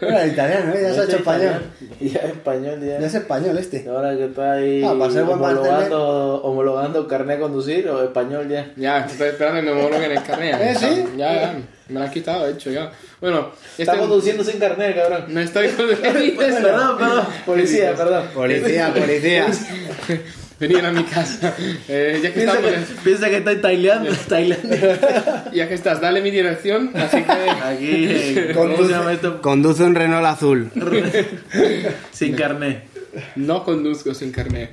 [0.00, 0.78] Era italiano, ¿eh?
[0.82, 1.62] ya se ha hecho español.
[2.00, 3.00] Ya es español, ya.
[3.00, 3.88] Ya es español este.
[3.88, 8.48] Ahora que está ahí Ah, para ser buen homologando, homologando carnet de conducir o español
[8.48, 8.72] ya.
[8.76, 10.56] Ya, estoy esperando que me homologuen el carnet.
[10.60, 11.04] ¿Eh, sí?
[11.16, 11.60] Ya, ya.
[11.88, 12.90] Me lo han quitado, de hecho, ya.
[13.20, 13.82] Bueno, este...
[13.82, 15.24] Está conduciendo sin carnet, cabrón.
[15.28, 16.38] No estoy conduciendo.
[16.38, 17.26] Perdón, perdón.
[17.46, 18.24] Policía, perdón.
[18.34, 19.46] Policía, policía.
[20.62, 21.56] Venían a mi casa.
[21.88, 24.12] Eh, ya que Piensa estamos, que, piensa que está en Tailandia.
[24.28, 25.50] Tailandia.
[25.52, 29.42] ya que estás, dale mi dirección, así que Aquí, eh, ¿cómo se llama esto?
[29.42, 30.70] Conduce un Renault azul.
[32.12, 32.84] Sin carnet.
[33.34, 34.70] no conduzco sin carnet.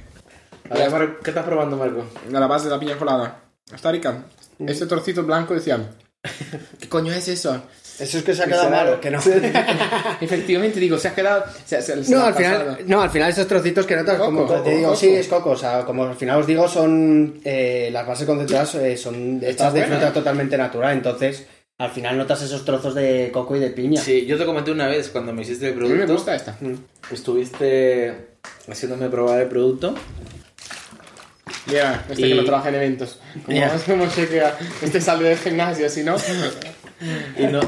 [0.69, 2.05] A ver, Marco, ¿qué estás probando, Marco?
[2.31, 3.41] A la base de la piña colada.
[3.73, 4.25] Está rica.
[4.59, 5.89] Este trocito blanco decían,
[6.79, 7.63] ¿qué coño es eso?
[7.99, 9.19] Eso es que se ha quedado malo, que no.
[10.21, 11.43] Efectivamente, digo, se ha quedado.
[11.65, 12.59] Se, se- se No, al pasado.
[12.59, 14.95] final, no, al final esos trocitos que notas, Coco, como coco, te digo, coco.
[14.99, 15.49] sí, es coco.
[15.51, 19.73] O sea, como al final os digo, son eh, las bases concentradas eh, son estas
[19.73, 20.93] de fruta totalmente natural.
[20.93, 21.45] Entonces,
[21.77, 24.01] al final notas esos trozos de coco y de piña.
[24.01, 26.13] Sí, yo te comenté una vez cuando me hiciste el A mí me producto.
[26.13, 26.57] gusta esta.
[27.11, 28.27] Estuviste
[28.69, 29.95] haciéndome probar el producto.
[31.67, 33.19] Mira, este Y- que no trabaja en eventos.
[33.45, 33.71] Como, Ya.
[33.85, 36.15] como chequea, este sale del gimnasio, si no.
[37.37, 37.61] Y no.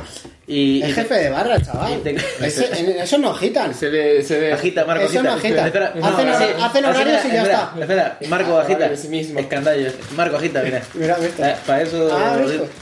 [0.48, 1.94] Y, Es y- jefe de barra, chaval.
[1.94, 2.16] y te-
[2.46, 3.74] Ese- en- eso no agitan.
[3.74, 4.52] Se ve, se ve.
[4.52, 5.24] Agita, Marco, Eso agita.
[5.32, 5.66] no agita.
[5.68, 6.46] Espera, Hacen no, hora- sí.
[6.62, 7.78] hacen horarios y ya Espera, está.
[7.80, 8.98] Espera, Marco, Ah, agita.
[8.98, 9.40] sí mismo.
[9.40, 9.90] Escandallo.
[10.18, 10.82] Marco, agita, mira.
[10.96, 11.42] Mira, ¿viste?
[11.44, 12.38] Eh, Para eso, Ah.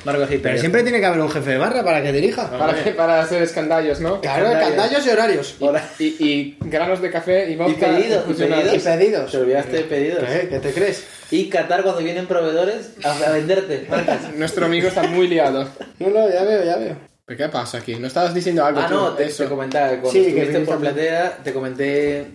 [0.05, 0.41] Marco, agita.
[0.49, 2.49] Pero siempre tiene que haber un jefe de barra para que dirija.
[2.49, 4.19] Para, que- para hacer escandallos, ¿no?
[4.21, 5.55] Claro, candallos y horarios.
[5.59, 5.83] Hola.
[5.99, 7.87] Y, y granos de café y vodka.
[7.87, 8.73] pedidos, y fusionados.
[8.73, 9.31] Y pedidos.
[9.31, 10.23] Te olvidaste de pedidos.
[10.49, 11.03] ¿Qué te crees?
[11.32, 13.86] Y Qatar cuando vienen proveedores a, a venderte.
[13.89, 14.34] marcas.
[14.36, 15.67] Nuestro amigo está muy liado.
[15.99, 16.95] No, no, ya veo, ya veo.
[17.25, 17.95] ¿Pero qué pasa aquí?
[17.95, 19.43] ¿No estabas diciendo algo Ah, tú no, de te, eso?
[19.43, 19.88] te comentaba.
[19.89, 22.27] Cuando Sí, que estuviste viniste por Platea, te comenté.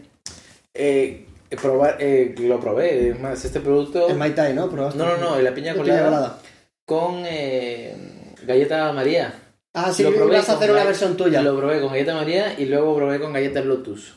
[0.72, 1.26] Eh,
[1.60, 3.08] probar, eh, lo probé.
[3.10, 4.08] Es más, este producto.
[4.08, 4.70] En Mai Tai, ¿no?
[4.70, 4.98] Probaste.
[4.98, 6.38] No, no, no, la piña La colada, colada.
[6.86, 7.96] con eh,
[8.44, 9.34] galleta María.
[9.72, 11.42] Ah, sí, Lo probé ibas a hacer una versión tuya.
[11.42, 14.14] Lo probé con galleta María y luego probé con galleta Lotus.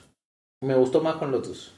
[0.62, 1.74] Me gustó más con Lotus.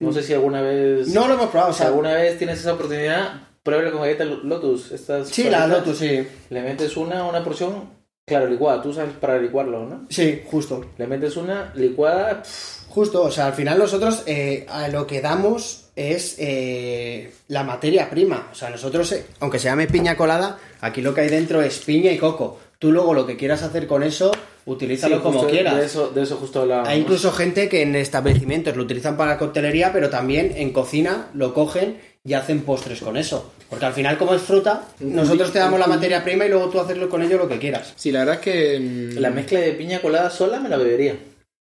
[0.00, 1.08] No sé si alguna vez.
[1.08, 1.88] No lo hemos probado, o Si sea.
[1.88, 4.90] alguna vez tienes esa oportunidad, pruébalo con galleta Lotus.
[4.92, 6.26] Estas Sí, la Lotus, sí.
[6.50, 7.88] Le metes una, una porción,
[8.26, 8.82] claro, licuada.
[8.82, 10.06] Tú sabes para licuarlo, ¿no?
[10.10, 10.84] Sí, justo.
[10.98, 12.42] Le metes una licuada.
[12.42, 17.62] pff, Justo, o sea, al final nosotros eh, a lo que damos es eh, la
[17.64, 18.48] materia prima.
[18.52, 21.78] O sea, nosotros, eh, aunque se llame piña colada, aquí lo que hay dentro es
[21.78, 22.58] piña y coco.
[22.78, 24.30] Tú luego lo que quieras hacer con eso,
[24.66, 25.76] utilízalo sí, como quieras.
[25.76, 26.88] De eso, de eso justo hablábamos.
[26.88, 31.54] Hay incluso gente que en establecimientos lo utilizan para coctelería, pero también en cocina lo
[31.54, 33.52] cogen y hacen postres con eso.
[33.68, 36.78] Porque al final, como es fruta, nosotros te damos la materia prima y luego tú
[36.80, 37.94] hacerlo con ello lo que quieras.
[37.96, 38.78] Sí, la verdad que...
[38.78, 41.16] mm, La mezcla de piña colada sola me la bebería.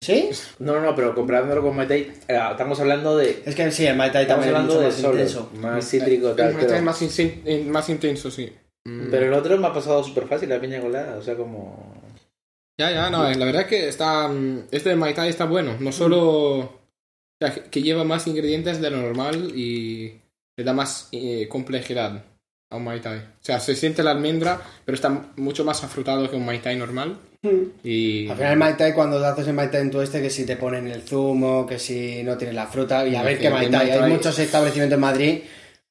[0.03, 0.29] ¿Sí?
[0.57, 3.43] No, no, no, pero comparándolo con Maitei, eh, estamos hablando de.
[3.45, 5.51] Es que sí, el Mai Tai Estamos también es hablando mucho de más solo, intenso.
[5.61, 6.55] más cítrico, el tal.
[6.59, 7.01] Pero, es más,
[7.67, 8.51] más intenso, sí.
[8.83, 9.11] Mm.
[9.11, 11.17] pero el otro me ha pasado súper fácil, la piña colada.
[11.17, 11.90] O sea, como.
[12.77, 14.27] Ya, ya, no, la verdad que está...
[14.27, 15.75] mm, Este de Mai Tai está bueno.
[15.79, 16.19] No solo...
[16.59, 16.79] O
[17.39, 20.13] sea, que- lleva más ingredientes de lo normal y
[20.57, 22.23] le da más eh, complejidad
[22.71, 23.17] a un Mai Tai.
[23.17, 26.75] O sea, se siente la almendra, pero está mucho más afrutado que un Mai Tai
[26.75, 27.17] normal.
[27.83, 28.29] Y...
[28.29, 30.45] Al final el Mai Tai, cuando haces el Mai Tai en tu este, que si
[30.45, 33.69] te ponen el zumo, que si no tienes la fruta, y a ver qué Mai
[33.69, 33.89] Tai.
[33.89, 35.39] Hay muchos establecimientos en Madrid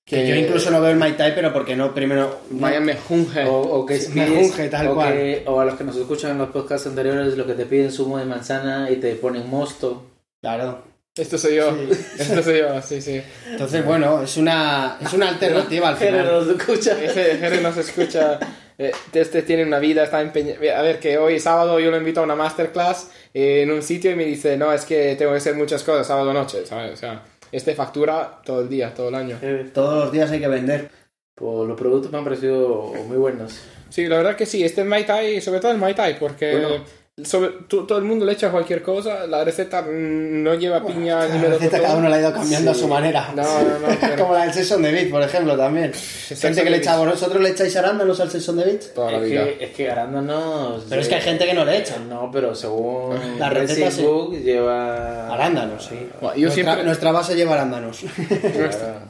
[0.05, 2.41] que Que- yo incluso no veo el Mai Tai, pero porque no, primero...
[2.51, 3.45] Vaya mejunje.
[3.45, 5.13] O, o que Sí, me junge, tal o cual.
[5.13, 7.93] que- o a los que nos escuchan en los podcasts anteriores, lo que te piden
[7.93, 10.05] zumo de manzana y te ponen mosto.
[10.41, 10.83] Claro.
[11.17, 11.71] Esto soy yo.
[11.77, 11.89] Sí.
[12.19, 13.21] Esto soy yo, sí, sí.
[13.51, 16.25] Entonces, bueno, es una, es una alternativa al final.
[16.27, 16.97] nos escucha.
[16.97, 18.39] Jere nos escucha.
[18.79, 20.59] eh, Este tiene una vida, está empeñado.
[20.77, 24.13] A ver, que hoy sábado yo lo invito a una masterclass eh, en un sitio
[24.13, 26.93] y me dice, no, es que tengo que hacer muchas cosas sábado noche, ¿sabes?
[26.93, 27.23] O sea,
[27.53, 29.39] este factura todo el día, todo el año.
[29.43, 30.91] Eh, Todos los días hay que vender.
[31.35, 33.61] pues los productos me han parecido muy buenos.
[33.89, 36.85] Sí, la verdad que sí, este Mai Tai, sobre todo el Mai Tai, porque Bueno.
[37.25, 41.27] Sobre, tú- todo el mundo le echa cualquier cosa, la receta mm, no lleva piña
[41.29, 42.79] ni La receta cada uno la ha ido cambiando Sí.
[42.79, 43.33] a su manera.
[43.35, 45.93] No, no, no, pero- Como la del Session de Beat, por ejemplo, también.
[45.93, 48.95] Gente que le echa, ¿vosotros le echáis arándanos al Session de Beat?
[48.95, 49.45] Toda la Es vida.
[49.45, 50.85] que, es que arándanos.
[50.89, 51.97] Pero es que hay gente que no le echa.
[51.99, 54.05] No, pero según La receta sí.
[54.45, 55.33] Lleva.
[55.35, 56.09] Arándanos, sí.
[56.21, 58.01] Bueno, yo nuestra, siempre- nuestra base lleva arándanos.
[58.41, 59.01] Claro.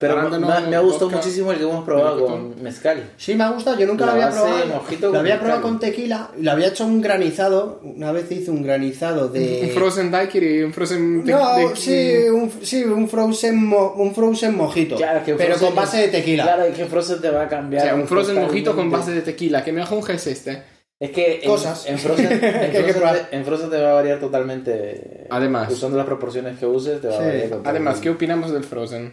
[0.00, 3.10] Pero me, me- me ha gustado vodka, muchísimo el que hemos probado con mezcal.
[3.18, 3.78] Sí, me ha gustado.
[3.78, 4.66] Yo nunca La lo había probado.
[4.66, 5.40] mojito Lo había mezcal.
[5.40, 6.30] probado con tequila.
[6.40, 7.80] Lo había hecho un granizado.
[7.84, 9.60] Una vez hice un granizado de.
[9.64, 11.22] Un frozen daiquiri, un frozen...
[11.22, 14.96] de- No, sí, un, sí, un frozen, mo- un frozen mojito.
[14.96, 16.44] Claro, que pero Frozen con base de tequila.
[16.44, 17.82] Claro, es que Frozen te va a O cambiar.
[17.82, 19.62] sea, un frozen mojito con base de tequila.
[19.62, 20.62] ¿Qué mejor es este?
[20.98, 21.84] Es que en, Cosas.
[21.86, 25.26] en Frozen, en, Que que Frozen te, en Frozen te va a variar totalmente.
[25.28, 25.70] Además.
[25.70, 27.18] Usando las proporciones que uses, te va Sí.
[27.22, 27.68] a variar totalmente.
[27.68, 29.12] Además, ¿qué opinamos del frozen?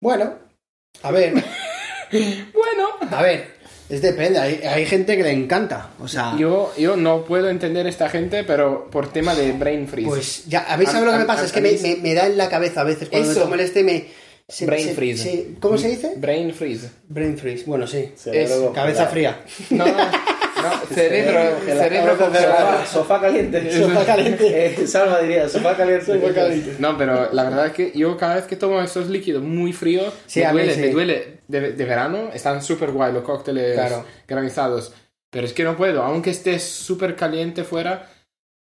[0.00, 0.34] Bueno,
[1.02, 1.32] a ver,
[2.10, 3.48] Bueno, a ver,
[3.88, 4.38] es depende.
[4.38, 5.90] Hay, hay gente que le encanta.
[6.00, 10.08] O sea, yo, yo no puedo entender esta gente, pero por tema de brain freeze.
[10.08, 11.44] pues ya, ¿habéis A- sabido lo que me pasa?
[11.44, 13.40] es que me, me- me da en la cabeza a veces cuando Eso.
[13.40, 14.06] me tomo el este me...
[14.48, 15.22] se- Brain se- freeze.
[15.22, 16.14] se- ¿Cómo se dice?
[16.16, 16.90] Brain freeze.
[17.08, 17.64] Brain freeze.
[17.66, 18.12] Bueno, sí.
[18.16, 19.40] Cerebro Cabeza fría.
[19.70, 19.94] No, no,
[20.94, 21.82] cerebro, congelado.
[21.88, 22.66] cerebro congelado.
[22.78, 23.72] Sofá, sofá caliente.
[23.82, 24.66] Sofá caliente.
[24.82, 26.04] Eh, Salva diría, sofá caliente.
[26.06, 26.76] Sofá caliente.
[26.78, 30.12] No, pero la verdad es que yo cada vez que tomo estos líquidos muy fríos,
[30.26, 30.80] Sí, me duele, sí.
[30.80, 31.38] me duele.
[31.48, 34.04] De, de verano están súper guay los cócteles Claro.
[34.26, 34.92] granizados.
[35.30, 38.10] Pero es que no puedo, aunque esté súper caliente fuera,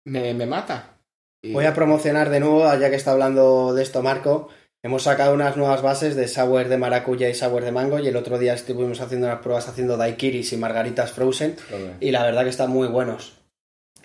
[0.05, 0.96] me, me mata.
[1.44, 4.48] Y- Voy a promocionar de nuevo, ya que está hablando de esto Marco.
[4.85, 8.16] Hemos sacado unas nuevas bases de sour de maracuya y sour de mango y el
[8.16, 11.55] otro día estuvimos haciendo unas pruebas haciendo daiquiris y margaritas frozen
[12.01, 13.35] y la verdad que están muy buenos.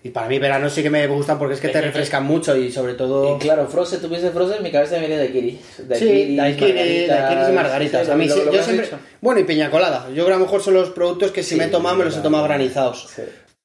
[0.03, 2.71] Y para mí verano sí que me gustan porque es que te refrescan mucho y
[2.71, 3.35] sobre todo...
[3.35, 5.59] Y claro, Frozen, tú piensas Frozen, mi cabeza me viene daiquiri.
[5.95, 8.05] Sí, daiquiri, daiquiris y margaritas.
[8.05, 8.89] Sí, A mí lo- sí- lo que yo siempre...
[9.19, 10.05] Bueno, y piña colada.
[10.09, 11.95] Yo creo que a lo mejor son los productos que si Sí, me he tomado
[11.95, 13.09] me los he tomado granizados.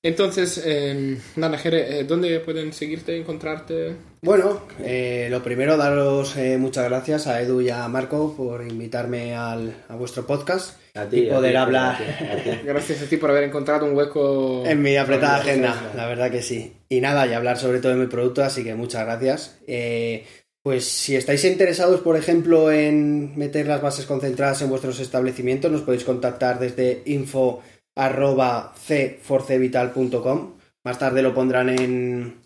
[0.05, 1.17] Entonces, eh,
[1.59, 3.95] Jere, eh, ¿dónde pueden seguirte, encontrarte?
[4.21, 9.37] Bueno, eh, lo primero, daros eh, muchas gracias a Edu y a Marco por invitarme
[9.37, 12.61] al, a vuestro podcast A ti, y a poder ti, hablar a ti, a ti.
[12.65, 16.43] Gracias a ti por haber encontrado un hueco en mi apretada agenda, la verdad que
[16.43, 16.73] sí.
[16.89, 19.59] Y nada, y hablar sobre todo de mi producto, así que muchas gracias.
[19.69, 20.25] Eh,
[20.63, 25.83] pues si estáis interesados, por ejemplo, en meter las bases concentradas en vuestros establecimientos, nos
[25.83, 27.63] podéis contactar desde info
[27.97, 30.55] arroba cforcevital.com.
[30.85, 32.41] Más tarde lo pondrán en.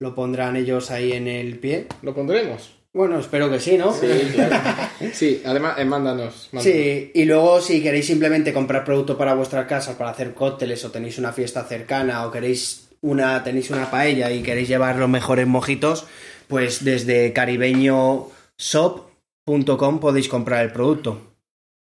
[0.00, 1.86] Lo pondrán ellos ahí en el pie.
[2.02, 2.76] Lo pondremos.
[2.92, 3.92] Bueno, espero que sí, ¿no?
[3.92, 4.56] Sí, claro.
[5.12, 6.48] Sí, además, eh, mándanos.
[6.52, 6.64] mándanos.
[6.64, 10.90] Sí, y luego si queréis simplemente comprar producto para vuestra casa, para hacer cócteles o
[10.90, 15.46] tenéis una fiesta cercana o queréis una tenéis una paella y queréis llevar los mejores
[15.46, 16.06] mojitos,
[16.48, 21.22] pues desde caribeñoshop.com podéis comprar el producto.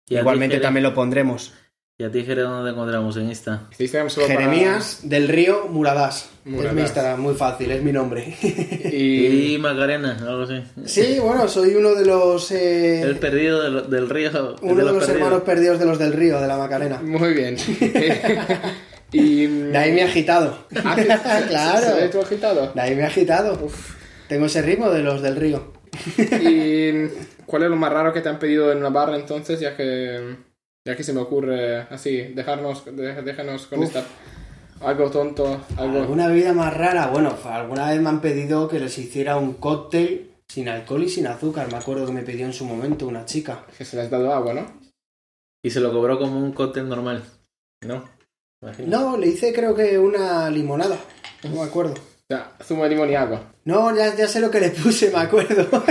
[0.07, 1.53] Igualmente también lo pondremos.
[2.01, 3.63] ¿Y a ti, Jere, dónde te encontramos en Insta?
[3.77, 6.29] Instagram solo para- Jeremías del Río Muradas.
[6.45, 8.37] Es mi Instagram, muy fácil, es mi nombre.
[8.41, 10.63] Y Y Macarena, algo así.
[10.85, 14.29] sí, bueno, soy uno de los eh, El perdido del, del río.
[14.61, 15.09] uno de los perdidos.
[15.09, 17.01] hermanos perdidos de los del Río, de la Macarena.
[17.01, 17.57] muy bien.
[19.11, 20.57] y De ahí me he agitado.
[20.85, 21.85] Ah, ¿se- se- Claro.
[21.85, 22.71] ¿Se ve tu agitado?
[22.73, 23.59] De ahí me he agitado.
[24.29, 25.73] Tengo ese ritmo de los del río.
[26.17, 27.09] ¿Y
[27.45, 29.59] cuál es lo más raro que te han pedido en una barra entonces?
[29.59, 30.47] Ya que,
[30.89, 33.85] ya que se me ocurre así, dejarnos, de- déjanos con Uf.
[33.85, 34.03] esta...
[34.81, 35.99] Algo tonto, algo...
[35.99, 37.07] ¿Alguna bebida más rara?
[37.07, 41.27] Bueno, alguna vez me han pedido que les hiciera un cóctel sin alcohol y sin
[41.27, 41.69] azúcar.
[41.69, 43.65] Me acuerdo que me pidió en su momento una chica.
[43.77, 44.65] Que se le has dado agua, ¿no?
[45.63, 47.23] Y se lo cobró como un cóctel normal.
[47.85, 48.03] ¿No?
[48.61, 48.87] Imagino.
[49.01, 50.97] No, le hice creo que una limonada.
[51.43, 51.93] No me acuerdo.
[51.93, 53.51] O sea, zumo de limón y agua.
[53.65, 55.67] No, ya, ya sé lo que le puse, me acuerdo.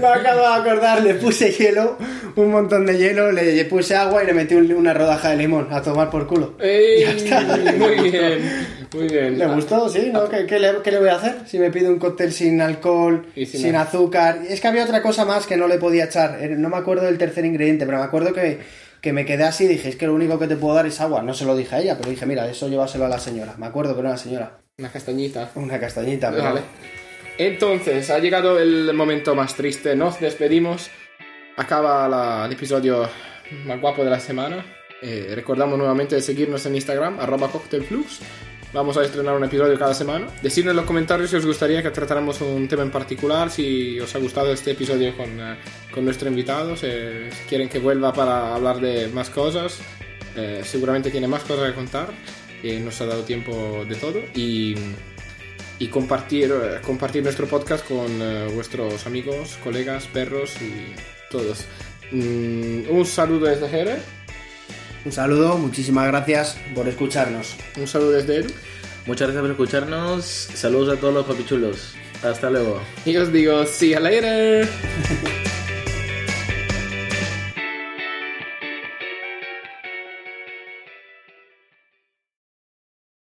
[0.00, 1.96] me acabo de acordar, le puse hielo,
[2.36, 5.68] un montón de hielo, le puse agua y le metí un- una rodaja de limón
[5.70, 6.54] a tomar por culo.
[6.60, 7.04] ¡Ey!
[7.78, 9.38] Muy bien, muy bien.
[9.38, 9.88] ¿Le gustó?
[9.88, 10.28] Sí, ¿no?
[10.28, 11.36] ¿Qué, qué le, qué le voy a hacer?
[11.46, 14.40] Si me pide un cóctel sin alcohol, sin sin, azúcar.
[14.48, 16.38] Es que había otra cosa más que no le podía echar.
[16.42, 18.58] Eh, No me acuerdo del tercer ingrediente, pero me acuerdo que,
[19.00, 21.00] que me quedé así y dije, es que lo único que te puedo dar es
[21.00, 21.22] agua.
[21.22, 23.54] No se lo dije a ella, pero dije, mira, eso llévaselo a la señora.
[23.58, 24.58] Me acuerdo que era una señora.
[24.78, 25.50] Una castañita.
[25.54, 26.44] Una castañita, pero...
[26.44, 26.60] Vale.
[27.46, 29.96] Entonces, ha llegado el momento más triste.
[29.96, 30.90] Nos despedimos.
[31.56, 33.08] Acaba la- el episodio
[33.66, 34.64] más guapo de la semana.
[35.02, 38.20] Eh, recordamos nuevamente de seguirnos en Instagram, arroba cocktailflux.
[38.72, 40.28] Vamos a estrenar un episodio cada semana.
[40.40, 44.14] Decidnos en los comentarios si os gustaría que tratáramos un tema en particular, si os
[44.14, 45.56] ha gustado este episodio con, eh,
[45.92, 46.86] con nuestro invitado, si
[47.48, 49.78] quieren que vuelva para hablar de más cosas.
[50.36, 52.08] Eh, seguramente tiene más cosas que contar.
[52.62, 54.20] Eh, nos ha dado tiempo de todo.
[54.34, 54.74] Y
[55.82, 60.94] y compartir, eh, compartir nuestro podcast con eh, vuestros amigos, colegas, perros y
[61.28, 61.64] todos.
[62.12, 63.96] Mm, un saludo desde Jere,
[65.04, 67.56] Un saludo, muchísimas gracias por escucharnos.
[67.76, 68.52] un saludo desde Edu.
[69.06, 70.24] Muchas gracias por escucharnos.
[70.24, 71.94] Saludos a todos los papichulos.
[72.22, 72.80] Hasta luego.
[73.04, 74.68] Y os digo, see you later.